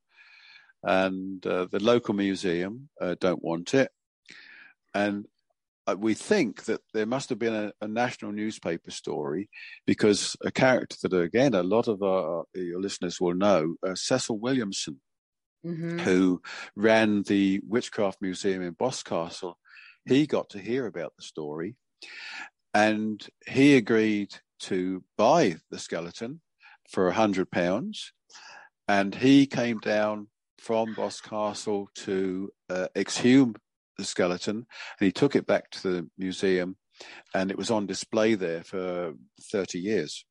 [0.82, 3.90] and uh, the local museum uh, don't want it.
[4.94, 5.26] And
[5.86, 9.48] uh, we think that there must have been a, a, national newspaper story
[9.86, 14.38] because a character that, again, a lot of our, your listeners will know, uh, Cecil
[14.38, 15.00] Williamson,
[15.64, 15.98] mm-hmm.
[15.98, 16.42] who
[16.76, 19.58] ran the Witchcraft Museum in Boscastle,
[20.04, 21.76] he got to hear about the story
[22.72, 26.40] and he agreed to buy the skeleton
[26.88, 28.12] for a hundred pounds
[28.88, 33.54] and he came down from Boscastle to uh, exhume
[33.96, 36.76] the skeleton, and he took it back to the museum,
[37.34, 39.14] and it was on display there for
[39.52, 40.24] 30 years.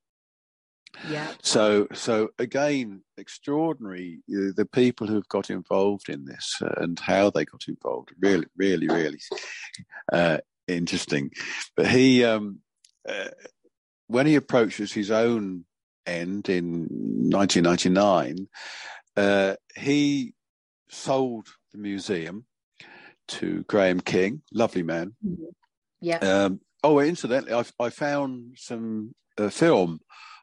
[1.08, 1.32] Yeah.
[1.42, 4.20] So, so again, extraordinary.
[4.28, 8.88] The people who've got involved in this uh, and how they got involved, really, really,
[8.88, 9.20] really
[10.12, 11.32] uh, interesting.
[11.76, 12.60] But he, um,
[13.08, 13.30] uh,
[14.08, 15.66] when he approaches his own
[16.06, 16.88] end in
[17.30, 18.48] 1999,
[19.16, 20.34] uh, he
[20.90, 22.46] sold the museum
[23.28, 25.16] to Graham King, lovely man.
[25.26, 25.44] Mm-hmm.
[26.02, 26.18] Yeah.
[26.18, 30.00] Um, oh, incidentally, I, I found some uh, film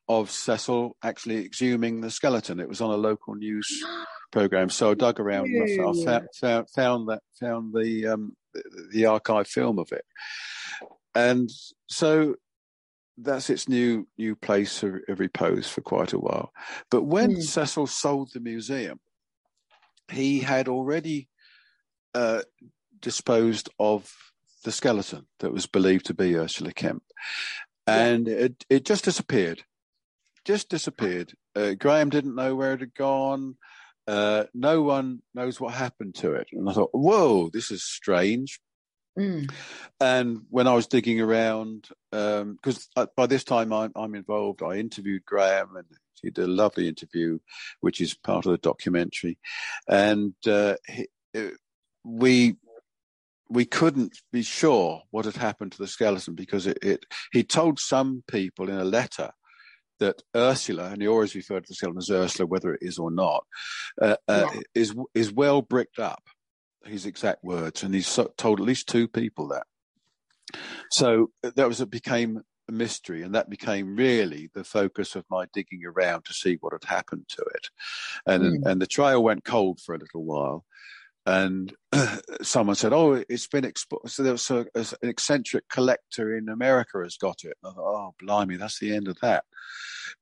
[0.09, 2.61] of Cecil actually exhuming the skeleton.
[2.61, 3.85] It was on a local news
[4.33, 8.37] program, so I dug around and I found, found, found that found the um,
[8.93, 10.05] the archive film of it,
[11.15, 11.51] and
[11.89, 12.37] so
[13.19, 16.53] that's its new new place of, of repose for quite a while.
[16.91, 17.43] But when mm.
[17.43, 19.01] Cecil sold the museum,
[20.11, 21.29] he had already
[22.15, 22.43] uh,
[23.01, 24.13] disposed of
[24.65, 27.03] the skeleton that was believed to be Ursula Kemp,
[27.87, 28.35] and yeah.
[28.35, 29.65] it it just disappeared,
[30.47, 31.35] just disappeared.
[31.55, 33.57] Uh, Graham didn't know where it had gone.
[34.07, 36.49] Uh, no one knows what happened to it.
[36.53, 38.61] And I thought, whoa, this is strange.
[39.19, 39.51] Mm.
[40.01, 44.77] And when I was digging around, because um, by this time I'm, I'm, involved, I
[44.77, 45.87] interviewed Graham and
[46.23, 47.39] he did a lovely interview,
[47.81, 49.39] which is part of the documentary.
[49.89, 51.49] And uh, he, uh,
[52.05, 52.57] we
[53.49, 57.79] we couldn't be sure what had happened to the skeleton because it, it he told
[57.79, 59.31] some people in a letter
[59.99, 63.11] that Ursula, and he always referred to the skeleton as Ursula, whether it is or
[63.11, 63.47] not,
[64.01, 64.61] uh, uh, yeah.
[64.75, 66.23] is is well bricked up.
[66.85, 69.67] His exact words, and he's told at least two people that.
[70.91, 75.25] So uh, that was it became a mystery, and that became really the focus of
[75.29, 77.71] my digging around to see what had happened to it,
[78.27, 78.71] and mm.
[78.71, 80.65] and the trail went cold for a little while,
[81.27, 81.75] and
[82.43, 87.01] someone said, "Oh, it's been exposed." So there was a, an eccentric collector in America
[87.03, 87.57] has got it.
[87.63, 89.45] And I thought, "Oh, blimey, that's the end of that."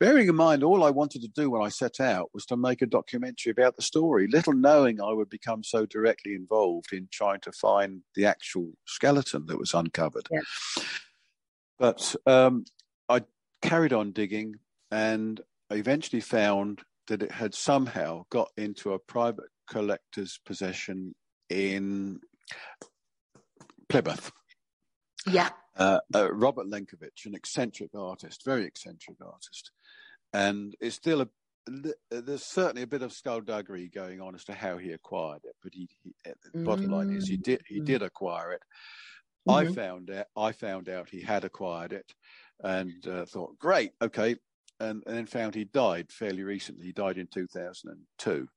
[0.01, 2.81] Bearing in mind, all I wanted to do when I set out was to make
[2.81, 7.41] a documentary about the story, little knowing I would become so directly involved in trying
[7.41, 10.27] to find the actual skeleton that was uncovered.
[10.31, 10.41] Yeah.
[11.79, 12.65] But um,
[13.09, 13.23] I
[13.61, 14.57] carried on digging,
[14.91, 15.41] and
[15.71, 21.15] I eventually found that it had somehow got into a private collector's possession
[21.49, 22.21] in
[23.89, 24.33] Plymouth.
[25.27, 25.51] Yeah.
[25.77, 29.73] Uh, uh, Robert Lenkiewicz, an eccentric artist, very eccentric artist,
[30.33, 31.29] and it's still a
[32.11, 35.73] there's certainly a bit of skullduggery going on as to how he acquired it, but
[35.73, 36.15] he, he
[36.53, 38.63] the bottom line is he did he did acquire it.
[39.49, 39.71] Mm-hmm.
[39.71, 42.15] I found out I found out he had acquired it,
[42.63, 44.37] and uh, thought, great, okay,
[44.81, 46.87] and, and then found he died fairly recently.
[46.87, 48.49] He died in 2002.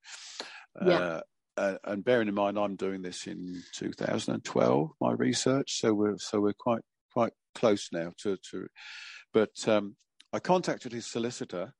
[0.85, 1.21] Yeah.
[1.57, 6.39] Uh, and bearing in mind, I'm doing this in 2012, my research, so we're so
[6.39, 8.67] we're quite quite close now to to.
[9.33, 9.95] But um,
[10.31, 11.73] I contacted his solicitor,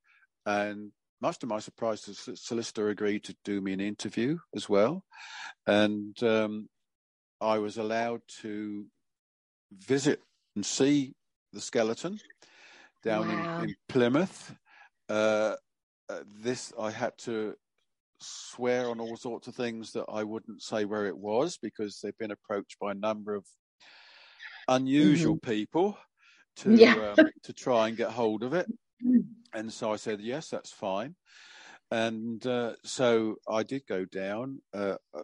[0.47, 0.91] and
[1.21, 5.03] much to my surprise, the solicitor agreed to do me an interview as well,
[5.67, 6.69] and um,
[7.39, 8.87] I was allowed to
[9.71, 10.21] visit
[10.55, 11.13] and see
[11.53, 12.19] the skeleton
[13.03, 13.59] down wow.
[13.59, 14.55] in, in, Plymouth.
[15.07, 15.55] Uh,
[16.09, 17.55] uh, this I had to
[18.19, 22.17] swear on all sorts of things that I wouldn't say where it was because they've
[22.17, 23.45] been approached by a number of
[24.67, 25.51] unusual mm-hmm.
[25.51, 25.97] people
[26.57, 27.13] to yeah.
[27.17, 28.67] um, to try and get hold of it.
[29.53, 31.15] And so I said, yes, that's fine.
[31.91, 34.61] And uh, so I did go down.
[34.73, 35.21] Uh, uh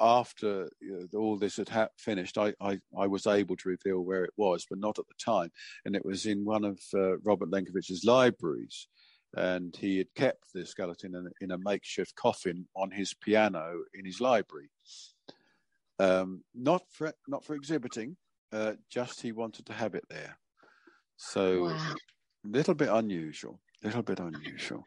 [0.00, 4.00] after you know, all this had ha- finished, I, I, I, was able to reveal
[4.00, 5.50] where it was, but not at the time.
[5.84, 8.88] And it was in one of uh, Robert Lenkiewicz's libraries
[9.36, 14.04] and he had kept the skeleton in, in a makeshift coffin on his piano in
[14.04, 14.70] his library.
[15.98, 18.16] Um, not for not for exhibiting,
[18.52, 20.38] uh, just he wanted to have it there.
[21.16, 21.94] So a wow.
[22.44, 24.84] little bit unusual, A little bit unusual.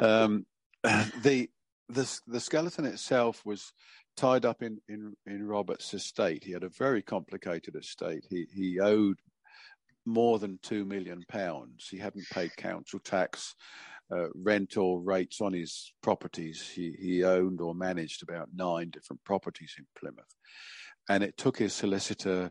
[0.00, 0.46] Um,
[0.82, 1.48] the
[1.88, 3.72] the the skeleton itself was
[4.16, 6.44] tied up in, in in Robert's estate.
[6.44, 8.24] He had a very complicated estate.
[8.28, 9.18] He he owed
[10.06, 11.88] more than two million pounds.
[11.90, 13.54] He hadn't paid council tax,
[14.14, 14.28] uh,
[14.76, 16.68] or rates on his properties.
[16.68, 20.34] He, he owned or managed about nine different properties in Plymouth,
[21.08, 22.50] and it took his solicitor,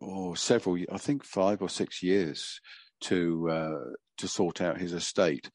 [0.00, 2.60] oh, several, I think five or six years
[3.02, 5.50] to uh, to sort out his estate,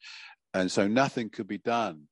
[0.54, 2.04] and so nothing could be done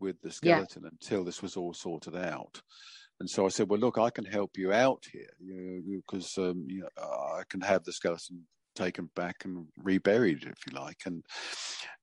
[0.00, 0.90] with the skeleton yeah.
[0.90, 2.60] until this was all sorted out.
[3.22, 6.50] And so I said, well, look, I can help you out here, because you know,
[6.50, 8.42] um, you know, I can have the skeleton
[8.74, 11.02] taken back and reburied, if you like.
[11.06, 11.22] And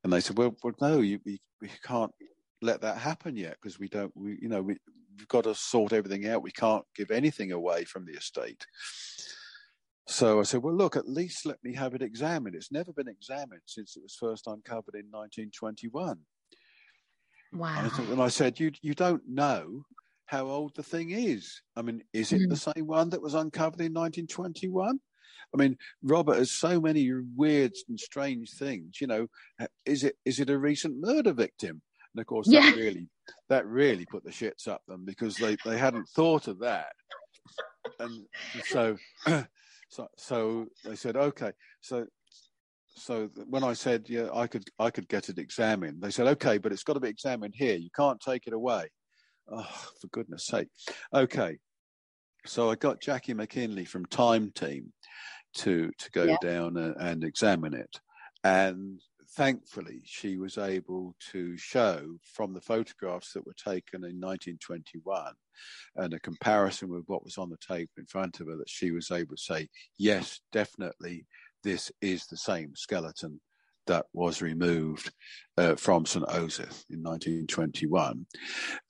[0.02, 2.14] and they said, well, well no, you, we, we can't
[2.62, 4.78] let that happen yet because we don't, we, you know, we,
[5.18, 6.42] we've got to sort everything out.
[6.42, 8.66] We can't give anything away from the estate.
[10.08, 12.56] So I said, well, look, at least let me have it examined.
[12.56, 16.18] It's never been examined since it was first uncovered in 1921.
[17.52, 17.90] Wow.
[18.10, 19.84] And I said, you, you don't know
[20.30, 21.62] how old the thing is.
[21.76, 22.50] I mean, is it mm.
[22.50, 25.00] the same one that was uncovered in 1921?
[25.52, 29.02] I mean, Robert has so many weird and strange things.
[29.02, 29.28] You know,
[29.86, 31.82] is it is it a recent murder victim?
[32.14, 32.70] And of course, yeah.
[32.70, 33.08] that really
[33.50, 36.94] that really put the shits up them because they they hadn't thought of that.
[38.00, 38.26] And
[38.66, 38.98] so,
[39.90, 42.06] so so they said, okay, so
[42.88, 46.60] so when I said, yeah, I could I could get it examined, they said, okay,
[46.60, 47.78] but it's got to be examined here.
[47.78, 48.92] You can't take it away.
[49.52, 49.68] Oh,
[50.00, 50.68] for goodness sake.
[51.14, 51.58] Okay.
[52.46, 54.94] So I got Jackie McKinley from Time Team
[55.56, 56.38] to to go yeah.
[56.42, 58.00] down and, and, examine it.
[58.44, 59.02] And
[59.36, 65.34] thankfully, she was able to show from the photographs that were taken in 1921
[65.96, 68.92] and a comparison with what was on the tape in front of her that she
[68.92, 71.26] was able to say, yes, definitely,
[71.64, 73.42] this is the same skeleton
[73.88, 75.12] that was removed
[75.58, 76.26] uh, from St.
[76.28, 78.26] Osyth in 1921.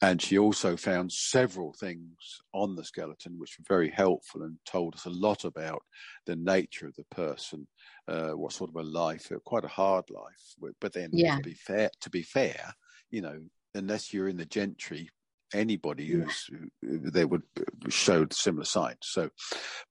[0.02, 2.16] And she also found several things
[2.54, 5.82] on the skeleton which were very helpful and told us a lot about
[6.26, 7.68] the nature of the person,
[8.08, 10.74] uh, what sort of a life, uh, quite a hard life.
[10.80, 11.38] But then yeah.
[11.38, 12.74] to be fair, to be fair,
[13.12, 13.40] you know,
[13.76, 15.10] unless you're in the gentry,
[15.54, 16.50] anybody who's
[16.82, 17.44] they would
[17.90, 18.98] show similar signs.
[19.02, 19.30] So,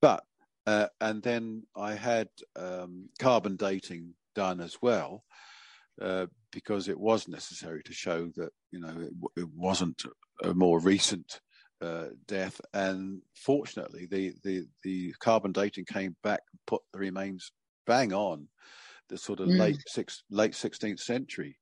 [0.00, 0.22] but
[0.66, 5.24] uh, and then I had um, carbon dating done as well,
[6.00, 9.12] uh, because it was necessary to show that you know it,
[9.42, 10.00] it wasn't
[10.42, 11.40] a more recent
[11.80, 12.60] uh, death.
[12.72, 17.52] And fortunately, the, the the carbon dating came back and put the remains
[17.86, 18.48] bang on
[19.08, 19.58] the sort of mm.
[19.58, 21.58] late six late sixteenth century.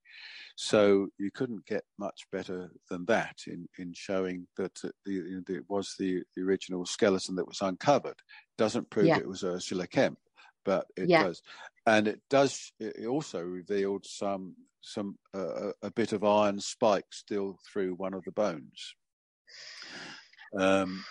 [0.57, 4.75] So you couldn't get much better than that in, in showing that
[5.05, 8.19] the, it was the, the original skeleton that was uncovered.
[8.57, 9.19] Doesn't prove yeah.
[9.19, 10.19] it was Ursula Kemp,
[10.65, 11.25] but it yeah.
[11.25, 11.43] does
[11.87, 12.73] and it does.
[12.81, 18.25] It also revealed some some uh, a bit of iron spike still through one of
[18.25, 18.95] the bones.
[20.59, 21.05] Um,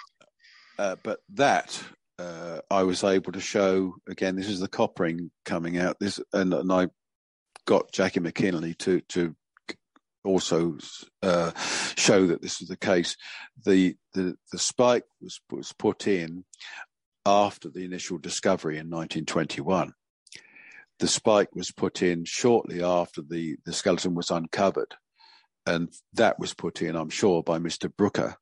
[0.77, 1.81] uh, but that
[2.19, 4.35] uh, I was able to show again.
[4.35, 5.97] This is the coppering coming out.
[5.99, 6.87] This and, and I
[7.65, 9.35] got Jackie McKinley to to
[10.25, 10.77] also
[11.21, 11.51] uh,
[11.95, 13.15] show that this was the case.
[13.65, 16.43] The the the spike was was put in
[17.25, 19.93] after the initial discovery in 1921
[20.99, 24.95] the spike was put in shortly after the, the skeleton was uncovered.
[25.65, 27.91] And that was put in, I'm sure, by Mr.
[27.95, 28.35] Brooker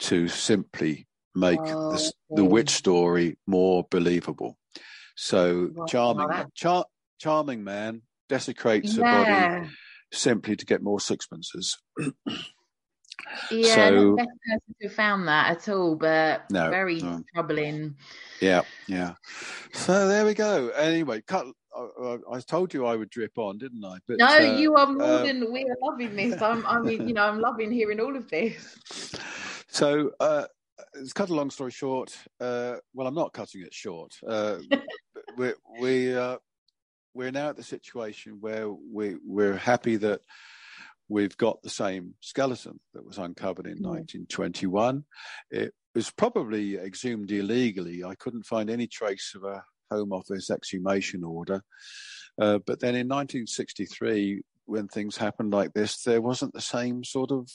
[0.00, 4.56] to simply make oh, the, the witch story more believable.
[5.16, 6.84] So charming, char,
[7.18, 9.22] charming man desecrates yeah.
[9.22, 9.70] a body
[10.12, 11.76] simply to get more sixpences.
[13.50, 17.22] yeah, so, not the best person have found that at all, but no, very no.
[17.34, 17.96] troubling.
[18.40, 19.14] Yeah, yeah.
[19.72, 20.68] So there we go.
[20.68, 21.46] Anyway, cut
[21.76, 23.98] I, I, told you I would drip on, didn't I?
[24.06, 26.40] But, no, uh, you are more uh, than we are loving this.
[26.42, 28.78] I'm, I mean, you know, I'm loving hearing all of this.
[29.68, 30.46] So, uh,
[30.94, 32.16] let's cut a long story short.
[32.40, 34.14] Uh, well, I'm not cutting it short.
[34.26, 34.58] Uh,
[35.36, 36.38] we we uh,
[37.14, 40.20] we're now at the situation where we we're happy that
[41.08, 45.04] we've got the same skeleton that was uncovered in 1921.
[45.50, 48.04] It was probably exhumed illegally.
[48.04, 51.62] I couldn't find any trace of a Home Office exhumation order.
[52.40, 57.30] Uh, but then in 1963, when things happened like this, there wasn't the same sort
[57.30, 57.48] of.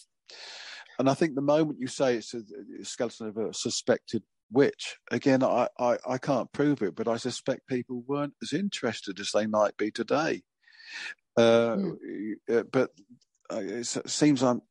[0.97, 2.41] And I think the moment you say it's a,
[2.79, 7.17] a skeleton of a suspected witch, again, I, I, I, can't prove it, but I
[7.17, 10.41] suspect people weren't as interested as they might be today.
[11.37, 12.35] Uh, mm.
[12.71, 12.91] But
[13.51, 14.61] uh, it seems un,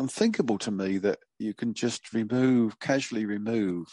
[0.00, 3.86] unthinkable to me that you can just remove, casually remove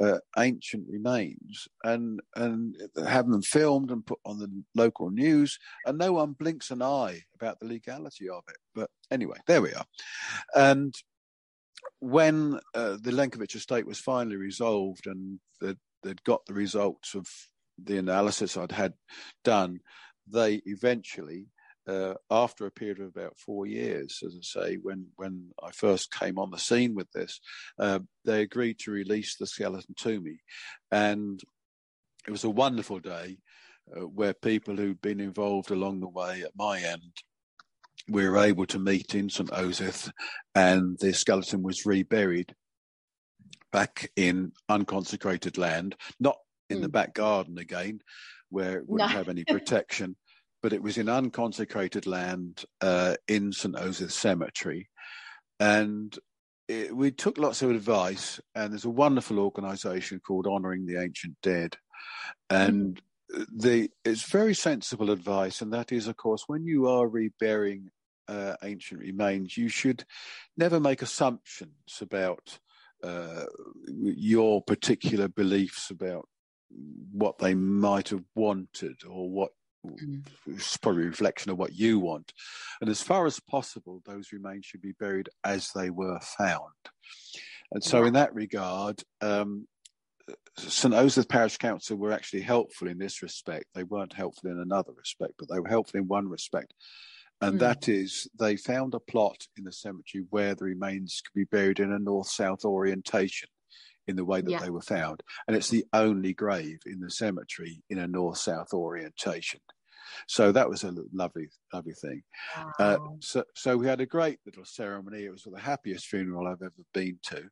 [0.00, 2.76] uh, ancient remains and and
[3.06, 7.22] have them filmed and put on the local news, and no one blinks an eye
[7.34, 8.56] about the legality of it.
[8.74, 9.84] But anyway, there we are.
[10.54, 10.94] And
[12.00, 17.26] when uh, the Lenkiewicz estate was finally resolved and they'd, they'd got the results of
[17.82, 18.94] the analysis I'd had
[19.44, 19.80] done,
[20.26, 21.46] they eventually
[21.88, 26.12] uh, after a period of about four years, as I say, when when I first
[26.12, 27.40] came on the scene with this,
[27.78, 30.40] uh, they agreed to release the skeleton to me,
[30.92, 31.40] and
[32.26, 33.38] it was a wonderful day
[33.96, 37.12] uh, where people who'd been involved along the way at my end.
[38.06, 39.50] We were able to meet in St.
[39.50, 40.10] Osyth,
[40.54, 42.54] and the skeleton was reburied
[43.72, 46.36] back in unconsecrated land, not
[46.70, 46.82] in mm.
[46.82, 46.92] the hmm.
[46.92, 48.00] back garden again,
[48.50, 49.16] where it wouldn't no.
[49.16, 50.16] have any protection
[50.68, 53.74] but it was in unconsecrated land uh, in St.
[53.74, 54.90] Osyth Cemetery.
[55.58, 56.14] And
[56.68, 61.36] it, we took lots of advice, and there's a wonderful organization called Honoring the Ancient
[61.42, 61.78] Dead.
[62.50, 63.00] And
[63.50, 67.88] the it's very sensible advice, and that is, of course, when you are reburying
[68.28, 70.04] uh, ancient remains, you should
[70.58, 72.58] never make assumptions about
[73.02, 73.46] uh,
[73.86, 76.28] your particular beliefs about
[77.10, 79.52] what they might have wanted or what.
[80.46, 82.32] It's probably a reflection of what you want.
[82.80, 86.72] And as far as possible, those remains should be buried as they were found.
[87.72, 89.66] And so, in that regard, um,
[90.56, 90.94] St.
[90.94, 93.66] Osyth Parish Council were actually helpful in this respect.
[93.74, 96.74] They weren't helpful in another respect, but they were helpful in one respect.
[97.40, 97.60] And mm.
[97.60, 101.78] that is, they found a plot in the cemetery where the remains could be buried
[101.78, 103.48] in a north south orientation
[104.08, 104.58] in the way that yeah.
[104.58, 105.22] they were found.
[105.46, 109.60] And it's the only grave in the cemetery in a north south orientation.
[110.26, 112.22] So that was a lovely, lovely thing.
[112.56, 112.72] Wow.
[112.78, 115.24] Uh, so, so we had a great little ceremony.
[115.24, 117.44] It was the happiest funeral I've ever been to,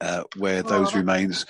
[0.00, 1.44] uh, where Oh, those remains.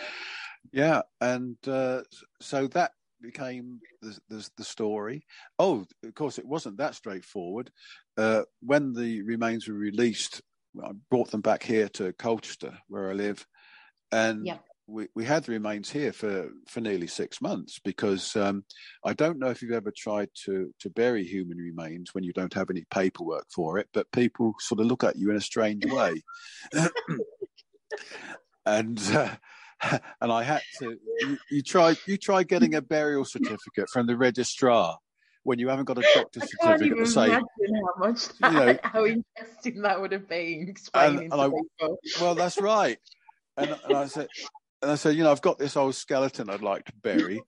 [0.72, 2.02] Yeah, and uh,
[2.40, 5.24] so that became the, the, the story.
[5.58, 7.70] Oh, of course, it wasn't that straightforward.
[8.16, 10.42] Uh, when the remains were released,
[10.82, 13.46] I brought them back here to Colchester, where I live,
[14.12, 14.44] and
[14.86, 18.64] we, we had the remains here for, for nearly six months because um,
[19.04, 22.54] I don't know if you've ever tried to, to bury human remains when you don't
[22.54, 25.84] have any paperwork for it, but people sort of look at you in a strange
[25.92, 26.14] way.
[28.64, 29.34] and uh,
[30.20, 30.96] and I had to.
[31.20, 34.98] You, you try you try getting a burial certificate from the registrar
[35.42, 37.44] when you haven't got a doctor's I can't certificate even to say, imagine
[37.84, 41.98] how much you know- how interesting that would have been explaining and I- to people.
[42.20, 42.98] "Well, that's right."
[43.56, 44.28] And, and I said,
[44.82, 47.40] and I said, you know, I've got this old skeleton I'd like to bury.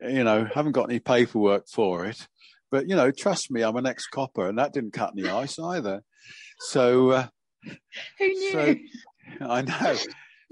[0.00, 2.26] You know, haven't got any paperwork for it,
[2.70, 6.02] but you know, trust me, I'm an ex-copper, and that didn't cut any ice either.
[6.58, 7.10] So.
[7.10, 7.26] Uh,
[8.18, 8.52] Who knew?
[8.52, 8.74] So-
[9.40, 9.96] I know.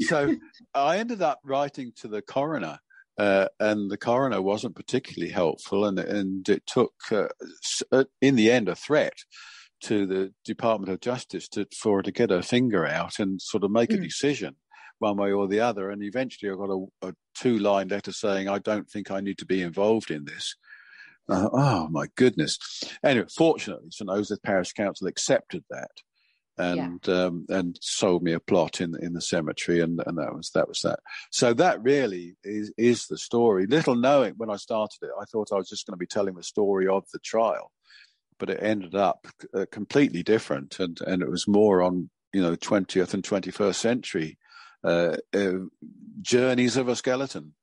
[0.02, 0.34] So
[0.74, 2.78] I ended up writing to the coroner,
[3.18, 7.26] uh, and the coroner wasn't particularly helpful, and and it took, uh,
[7.92, 9.12] uh, in the end, a threat
[9.82, 13.64] to the Department of Justice to, for her to get her finger out and sort
[13.64, 14.02] of make a Mm.
[14.04, 14.56] decision
[15.00, 15.90] one way or the other.
[15.90, 19.46] And eventually, I got a, a two-line letter saying, "I don't think I need to
[19.46, 20.54] be involved in this."
[21.28, 22.58] Uh, oh my goodness!
[23.04, 25.90] Anyway, fortunately, St Osyth Parish Council accepted that
[26.60, 30.50] and um, and sold me a plot in in the cemetery, and, and that was
[30.54, 31.00] that was that.
[31.30, 33.66] So that really is is the story.
[33.66, 36.34] Little knowing when I started it, I thought I was just going to be telling
[36.34, 37.72] the story of the trial,
[38.38, 42.54] but it ended up uh, completely different, and and it was more on you know
[42.54, 44.36] twentieth and twenty first century
[44.84, 45.52] uh, uh,
[46.20, 47.54] journeys of a skeleton.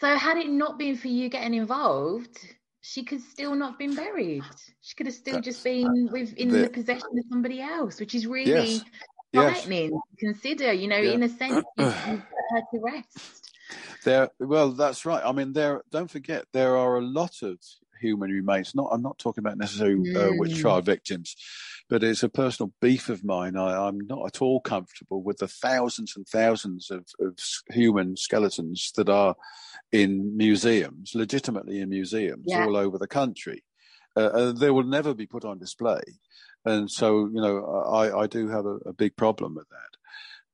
[0.00, 2.38] So had it not been for you getting involved,
[2.80, 4.44] she could still not have been buried.
[4.80, 8.14] She could have still just been with in the- the, possession of somebody else, which
[8.14, 8.84] is really Yes.
[9.32, 9.52] Yes.
[9.64, 10.72] frightening to consider.
[10.72, 11.12] You know, Yeah.
[11.12, 13.52] in a sense, you, you put her to rest.
[14.04, 15.22] There, well, that's right.
[15.24, 15.82] I mean, there.
[15.90, 17.58] Don't forget, there are a lot of
[18.00, 18.74] human remains.
[18.74, 20.60] Not, I'm not talking about necessarily uh, witch Mm.
[20.60, 21.34] trial victims,
[21.88, 23.56] but it's a personal beef of mine.
[23.56, 27.38] I, I'm not at all comfortable with the thousands and thousands of, of
[27.70, 29.36] human skeletons that are
[29.92, 32.64] in museums, legitimately in museums Yeah.
[32.64, 33.62] all over the country.
[34.16, 36.00] Uh, uh, they will never be put on display,
[36.64, 39.98] and so you know, I, I do have a, a big problem with that.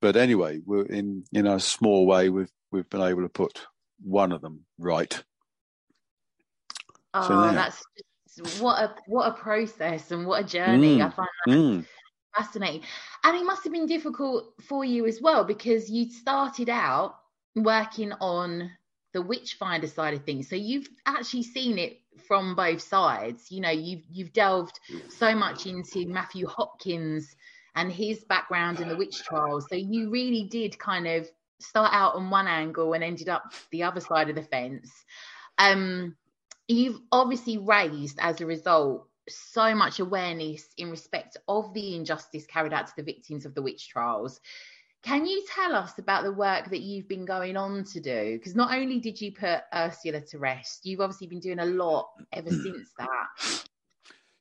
[0.01, 3.66] But anyway, we're in in a small way, we've we've been able to put
[4.03, 5.22] one of them right.
[7.14, 7.85] Oh, So that's
[8.39, 10.99] what a what a process and what a journey.
[10.99, 11.07] Mm.
[11.07, 11.87] I find that Mm.
[12.35, 12.83] fascinating.
[13.24, 17.16] And it must have been difficult for you as well because you started out
[17.55, 18.70] working on
[19.12, 20.49] the witchfinder side of things.
[20.49, 23.51] So you've actually seen it from both sides.
[23.51, 24.78] You know, you've you've delved
[25.09, 27.37] so much into Matthew Hopkins
[27.74, 29.66] and his background in the witch trials.
[29.68, 31.28] So you really did kind of
[31.61, 34.91] start out on one angle and ended up the other side of the fence.
[35.59, 36.16] Um,
[36.73, 42.73] you've obviously raised as a result so much awareness in respect of the injustice carried
[42.73, 44.41] out to the victims of the witch trials.
[45.03, 48.39] Can you tell us about the work that you've been going on to do?
[48.39, 52.09] Because not only did you put Ursula to rest, you've obviously been doing a lot
[52.33, 53.66] ever since that.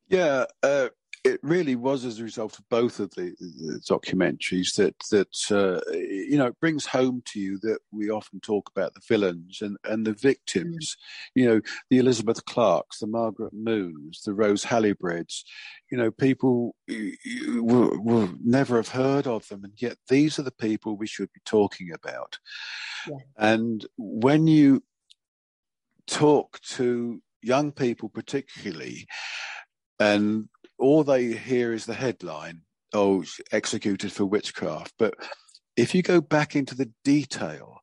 [0.07, 0.89] Yeah, uh,
[1.23, 5.79] it really was as a result of both of the, the documentaries that that uh,
[5.93, 9.77] you know it brings home to you that we often talk about the villains and
[9.83, 10.97] and the victims.
[11.35, 15.43] You know, the Elizabeth Clarks, the Margaret Moons, the Rose Hallybreads.
[15.91, 20.51] You know, people will, will never have heard of them, and yet these are the
[20.51, 22.39] people we should be talking about.
[23.07, 23.17] Yeah.
[23.37, 24.83] And when you
[26.07, 29.07] talk to young people, particularly,
[29.99, 30.49] and
[30.81, 32.63] all they hear is the headline,
[32.93, 34.93] oh, executed for witchcraft.
[34.97, 35.13] But
[35.77, 37.79] if you go back into the detail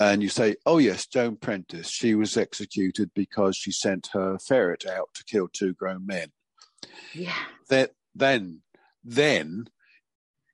[0.00, 4.84] and you say, oh, yes, Joan Prentice, she was executed because she sent her ferret
[4.86, 6.28] out to kill two grown men,
[7.14, 7.34] Yeah.
[7.70, 8.62] that, then,
[9.04, 9.66] then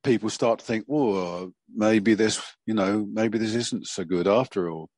[0.04, 4.70] people start to think, oh, maybe this, you know, maybe this isn't so good after
[4.70, 4.90] all.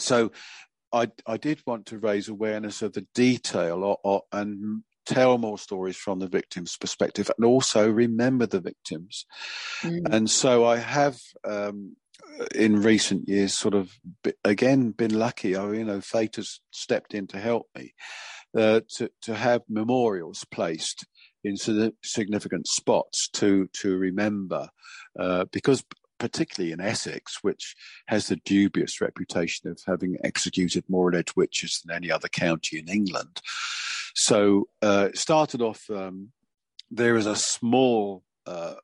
[0.00, 0.32] So
[0.92, 5.58] I, I did want to raise awareness of the detail or, or, and tell more
[5.58, 9.26] stories from the victim's perspective and also remember the victims.
[9.82, 10.12] Mm.
[10.12, 11.96] And so I have, um,
[12.54, 13.92] in recent years, sort of
[14.44, 15.56] again been lucky.
[15.56, 17.94] I, you know, fate has stepped in to help me
[18.56, 21.06] uh, to to have memorials placed
[21.44, 21.56] in
[22.02, 24.68] significant spots to to remember,
[25.18, 25.84] uh, because
[26.18, 27.74] particularly in Essex, which
[28.06, 32.88] has the dubious reputation of having executed more alleged witches than any other county in
[32.88, 33.40] England.
[34.16, 35.88] So uh, it started off.
[35.90, 36.32] Um,
[36.90, 38.74] there is a small uh,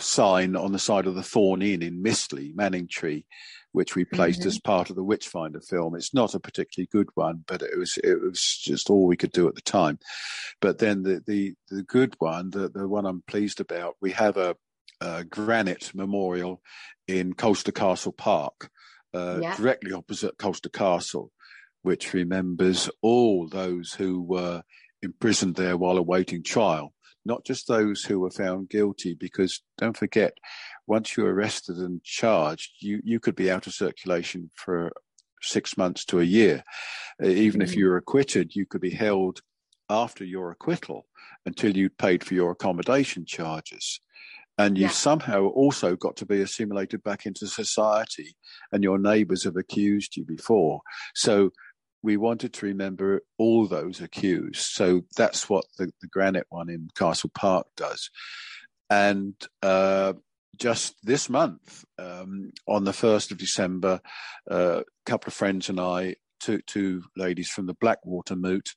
[0.00, 3.24] sign on the side of the Thorn Inn in Mistley, Manningtree,
[3.72, 4.48] which we placed mm-hmm.
[4.48, 5.94] as part of the Witchfinder film.
[5.94, 9.32] It's not a particularly good one, but it was it was just all we could
[9.32, 9.98] do at the time.
[10.62, 14.38] But then the the the good one, the the one I'm pleased about, we have
[14.38, 14.56] a,
[15.02, 16.62] a granite memorial
[17.06, 18.70] in Colchester Castle Park,
[19.12, 19.56] uh, yeah.
[19.56, 21.32] directly opposite Colchester Castle,
[21.84, 24.62] which remembers all those who were
[25.02, 30.36] imprisoned there while awaiting trial not just those who were found guilty, because don't forget,
[30.86, 34.92] once you're arrested and charged, you, you could be out of circulation for
[35.40, 36.62] six months to a year.
[37.22, 37.70] Uh, even mm-hmm.
[37.70, 39.40] if you're acquitted, you could be held
[39.88, 41.06] after your acquittal
[41.46, 44.00] until you'd paid for your accommodation charges.
[44.56, 44.96] And you've yeah.
[44.96, 48.36] somehow also got to be assimilated back into society,
[48.70, 50.80] and your neighbors have accused you before.
[51.14, 51.50] So
[52.04, 54.60] we wanted to remember all those accused.
[54.60, 58.10] So that's what the, the granite one in Castle Park does.
[58.90, 60.12] And uh,
[60.58, 64.00] just this month, um, on the 1st of December,
[64.50, 68.74] uh, a couple of friends and I, two, two ladies from the Blackwater Moot,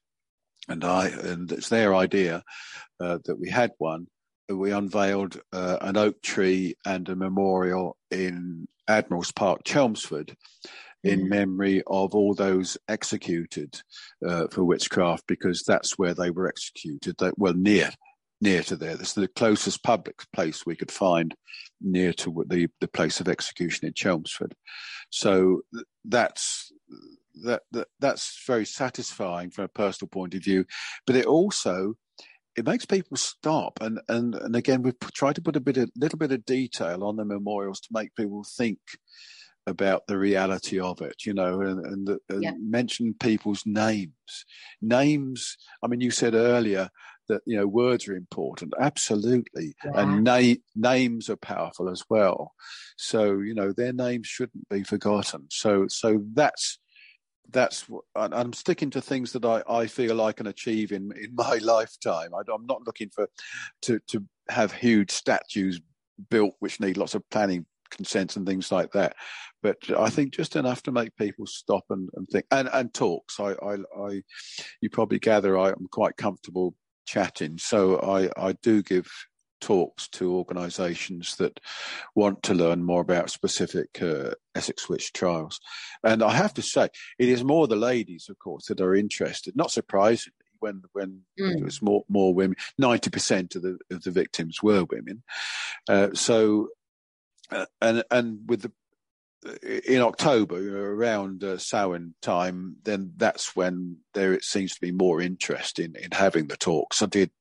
[0.69, 2.43] and I, and it's their idea
[3.01, 4.07] uh, that we had one.
[4.47, 10.37] We unveiled uh, an oak tree and a memorial in Admiral's Park, Chelmsford
[11.03, 11.29] in mm.
[11.29, 13.81] memory of all those executed
[14.27, 17.15] uh, for witchcraft because that's where they were executed.
[17.19, 17.91] That well near
[18.39, 18.95] near to there.
[18.95, 21.33] This is the closest public place we could find
[21.81, 24.55] near to the the place of execution in Chelmsford.
[25.09, 25.61] So
[26.05, 26.71] that's
[27.43, 30.65] that, that that's very satisfying from a personal point of view,
[31.05, 31.95] but it also
[32.55, 35.87] it makes people stop and and and again we've tried to put a bit a
[35.95, 38.79] little bit of detail on the memorials to make people think
[39.67, 42.53] about the reality of it, you know, and, and, and yeah.
[42.59, 44.13] mention people's names.
[44.81, 46.89] Names, I mean, you said earlier
[47.27, 48.73] that, you know, words are important.
[48.79, 49.75] Absolutely.
[49.83, 49.91] Yeah.
[49.95, 52.53] And na- names are powerful as well.
[52.97, 55.47] So, you know, their names shouldn't be forgotten.
[55.51, 56.79] So, so that's,
[57.49, 61.57] that's I'm sticking to things that I, I feel I can achieve in, in my
[61.61, 62.29] lifetime.
[62.33, 63.27] I, I'm not looking for
[63.83, 65.81] to, to have huge statues
[66.29, 69.15] built which need lots of planning consent and things like that.
[69.63, 73.39] But I think just enough to make people stop and, and think and, and talks.
[73.39, 74.21] I, I, I,
[74.81, 76.75] you probably gather I am quite comfortable
[77.05, 79.09] chatting, so I, I do give
[79.59, 81.59] talks to organisations that
[82.13, 85.59] want to learn more about specific uh, Essex witch trials.
[86.03, 89.55] And I have to say, it is more the ladies, of course, that are interested.
[89.55, 91.57] Not surprisingly, when when mm.
[91.57, 95.23] it was more more women, ninety percent of the of the victims were women.
[95.87, 96.69] Uh, so
[97.51, 98.71] uh, and and with the
[99.85, 105.21] in October around uh, Samhain time, then that's when there it seems to be more
[105.21, 107.01] interest in in having the talks.
[107.01, 107.31] I did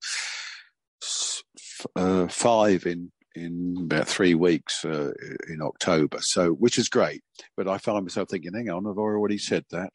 [1.97, 5.13] uh, five in in about three weeks uh,
[5.49, 7.23] in October, so which is great.
[7.57, 9.91] But I find myself thinking, hang on, I've already said that.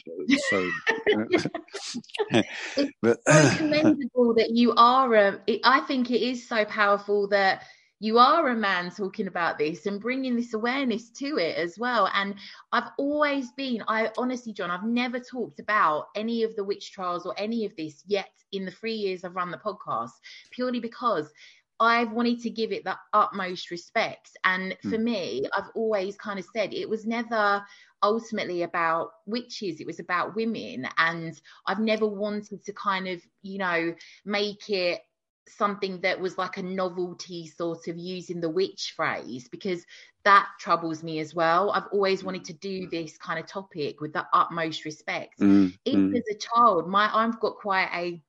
[0.49, 0.69] So,
[1.07, 5.13] it's but, so commendable that you are.
[5.15, 7.63] A, it, I think it is so powerful that
[8.01, 12.09] you are a man talking about this and bringing this awareness to it as well.
[12.15, 12.33] And
[12.71, 17.27] I've always been, I honestly, John, I've never talked about any of the witch trials
[17.27, 20.13] or any of this yet in the three years I've run the podcast,
[20.49, 21.31] purely because
[21.79, 24.31] I've wanted to give it the utmost respect.
[24.45, 25.03] And for mm.
[25.03, 27.63] me, I've always kind of said it was never
[28.01, 30.87] ultimately about witches, it was about women.
[30.97, 33.93] And I've never wanted to kind of, you know,
[34.25, 35.01] make it
[35.47, 39.85] something that was like a novelty sort of using the witch phrase because
[40.23, 41.71] that troubles me as well.
[41.71, 45.39] I've always wanted to do this kind of topic with the utmost respect.
[45.39, 46.17] Mm, even mm.
[46.17, 48.21] as a child my i've got quite a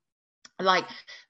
[0.60, 0.84] like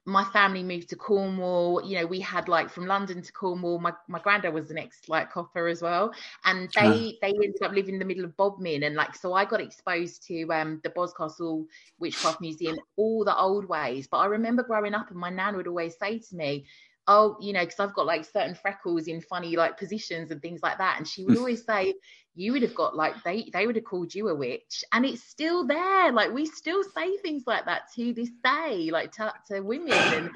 [0.05, 1.83] my family moved to Cornwall.
[1.85, 3.79] You know, we had like from London to Cornwall.
[3.79, 6.12] My my granddad was the next like copper as well,
[6.45, 9.45] and they they ended up living in the middle of Bodmin, and like so I
[9.45, 11.66] got exposed to um the Boscastle
[11.99, 14.07] Witchcraft Museum all the old ways.
[14.09, 16.66] But I remember growing up, and my nan would always say to me,
[17.09, 20.61] oh, you know, because I've got like certain freckles in funny like positions and things
[20.63, 20.97] like that.
[20.99, 21.41] And she would mm.
[21.41, 21.95] always say,
[22.35, 25.23] you would have got like they they would have called you a witch, and it's
[25.23, 26.13] still there.
[26.13, 30.31] Like we still say things like that to this day, like to, to women, and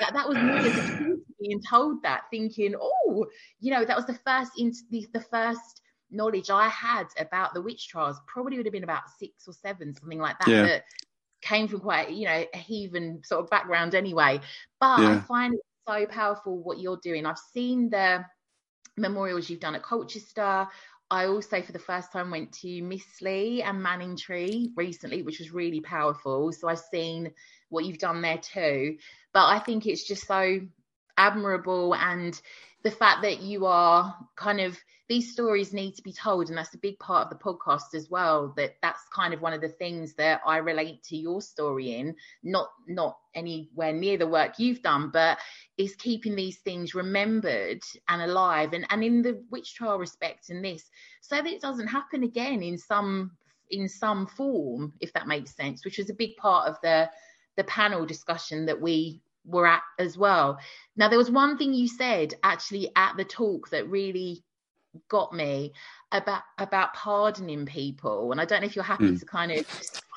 [0.00, 3.26] that, that was me as a kid being told that, thinking, oh,
[3.60, 7.60] you know, that was the first in the, the first knowledge I had about the
[7.60, 8.18] witch trials.
[8.26, 10.48] Probably would have been about six or seven, something like that.
[10.48, 10.62] Yeah.
[10.62, 10.84] That
[11.42, 14.40] came from quite you know a heathen sort of background anyway.
[14.80, 15.16] But yeah.
[15.16, 17.26] I find it so powerful what you're doing.
[17.26, 18.24] I've seen the
[18.96, 20.68] memorials you've done at Colchester.
[21.10, 25.80] I also, for the first time, went to Mistley and Manningtree recently, which was really
[25.80, 26.52] powerful.
[26.52, 27.32] So I've seen
[27.68, 28.96] what you've done there too.
[29.34, 30.60] But I think it's just so
[31.16, 32.40] admirable and
[32.82, 34.76] the fact that you are kind of
[35.08, 38.08] these stories need to be told and that's a big part of the podcast as
[38.08, 41.96] well that that's kind of one of the things that i relate to your story
[41.96, 45.38] in not not anywhere near the work you've done but
[45.76, 50.62] is keeping these things remembered and alive and and in the witch trial respect in
[50.62, 50.90] this
[51.20, 53.30] so that it doesn't happen again in some
[53.70, 57.08] in some form if that makes sense which is a big part of the
[57.56, 60.58] the panel discussion that we were at as well.
[60.96, 64.44] Now, there was one thing you said actually at the talk that really
[65.08, 65.72] got me
[66.10, 69.20] about about pardoning people, and I don't know if you're happy mm.
[69.20, 69.66] to kind of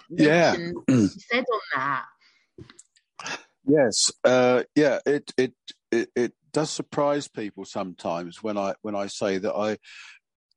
[0.09, 0.53] yeah
[0.89, 2.05] said on that.
[3.67, 5.53] Yes, uh, yeah, it, it
[5.91, 9.77] it it does surprise people sometimes when I when I say that I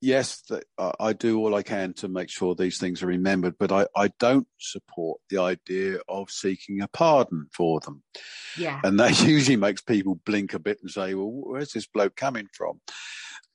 [0.01, 0.43] yes,
[0.79, 4.09] I do all I can to make sure these things are remembered, but I, I
[4.19, 8.03] don't support the idea of seeking a pardon for them.
[8.57, 8.81] Yeah.
[8.85, 12.49] And that usually makes people blink a bit and say, well, where's this bloke coming
[12.53, 12.81] from?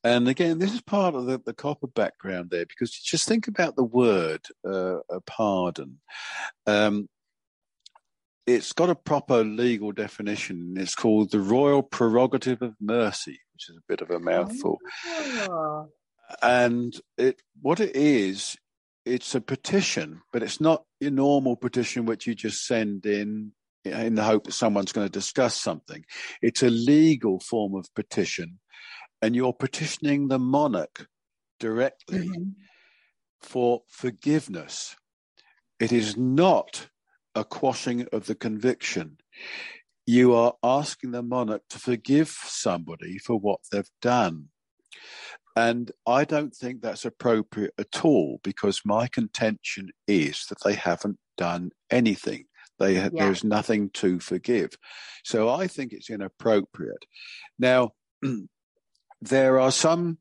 [0.04, 3.78] And again, this is part of the, the copper background there, because just think about
[3.78, 6.00] the word uh, pardon.
[6.68, 7.08] Um,
[8.46, 10.74] it's got a proper legal definition.
[10.76, 14.80] It's called the royal prerogative of mercy, which is a bit of a mouthful.
[15.08, 15.88] Oh
[16.42, 18.58] and it what it is
[19.06, 23.52] it's a petition but it's not your normal petition which you just send in
[23.86, 26.06] in the hope that someone's going to discuss something.
[26.42, 28.60] It's a legal form of petition
[29.22, 31.08] and you're petitioning the monarch
[31.60, 32.50] directly mm-hmm.
[33.42, 34.96] for forgiveness.
[35.80, 36.88] It is not
[37.36, 39.18] a quashing of the conviction.
[40.06, 44.50] You are asking the monarch to forgive somebody for what they've done
[45.56, 51.20] and I don't think that's appropriate at all because my contention is that they haven't
[51.38, 52.46] done anything.
[52.80, 53.10] They, yeah.
[53.14, 54.72] There's nothing to forgive.
[55.24, 57.06] So I think it's inappropriate.
[57.60, 57.92] Now,
[59.22, 60.18] there are some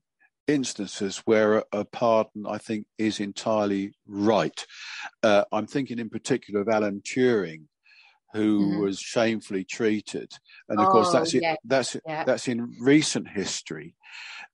[0.47, 4.67] instances where a, a, pardon, I think, is entirely right.
[5.23, 7.65] Uh, I'm thinking in particular of Alan Turing,
[8.33, 8.81] who mm.
[8.81, 10.33] was shamefully treated,
[10.69, 11.57] and of oh, course that's yeah.
[11.65, 12.25] that's yeah.
[12.25, 13.95] that's in recent history.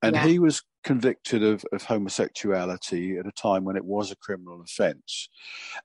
[0.02, 0.26] And yeah.
[0.26, 5.28] he was convicted of, of homosexuality at a time when it was a criminal offence.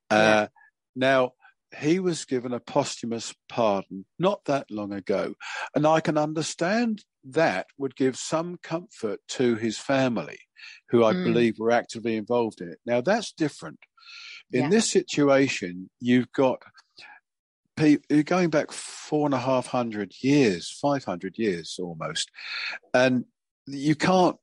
[0.09, 0.47] Uh.
[0.95, 1.33] Now,
[1.79, 5.33] he was given a posthumous pardon not that long ago.
[5.75, 10.39] And I can understand that would give some comfort to his family,
[10.89, 11.23] who I mm.
[11.23, 12.79] believe were actively involved in it.
[12.85, 13.79] Now, that's different.
[14.51, 16.59] In this situation, you've got
[17.75, 22.31] people going back four and a half hundred years, 500 years almost.
[22.93, 23.25] And
[23.67, 24.37] you can't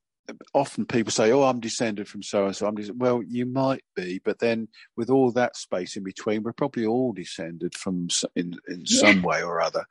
[0.53, 2.93] often people say, "Oh, I'm descended from so and so." I'm des-.
[2.93, 7.13] well, you might be, but then with all that space in between, we're probably all
[7.13, 8.99] descended from in in yeah.
[8.99, 9.85] some way or other.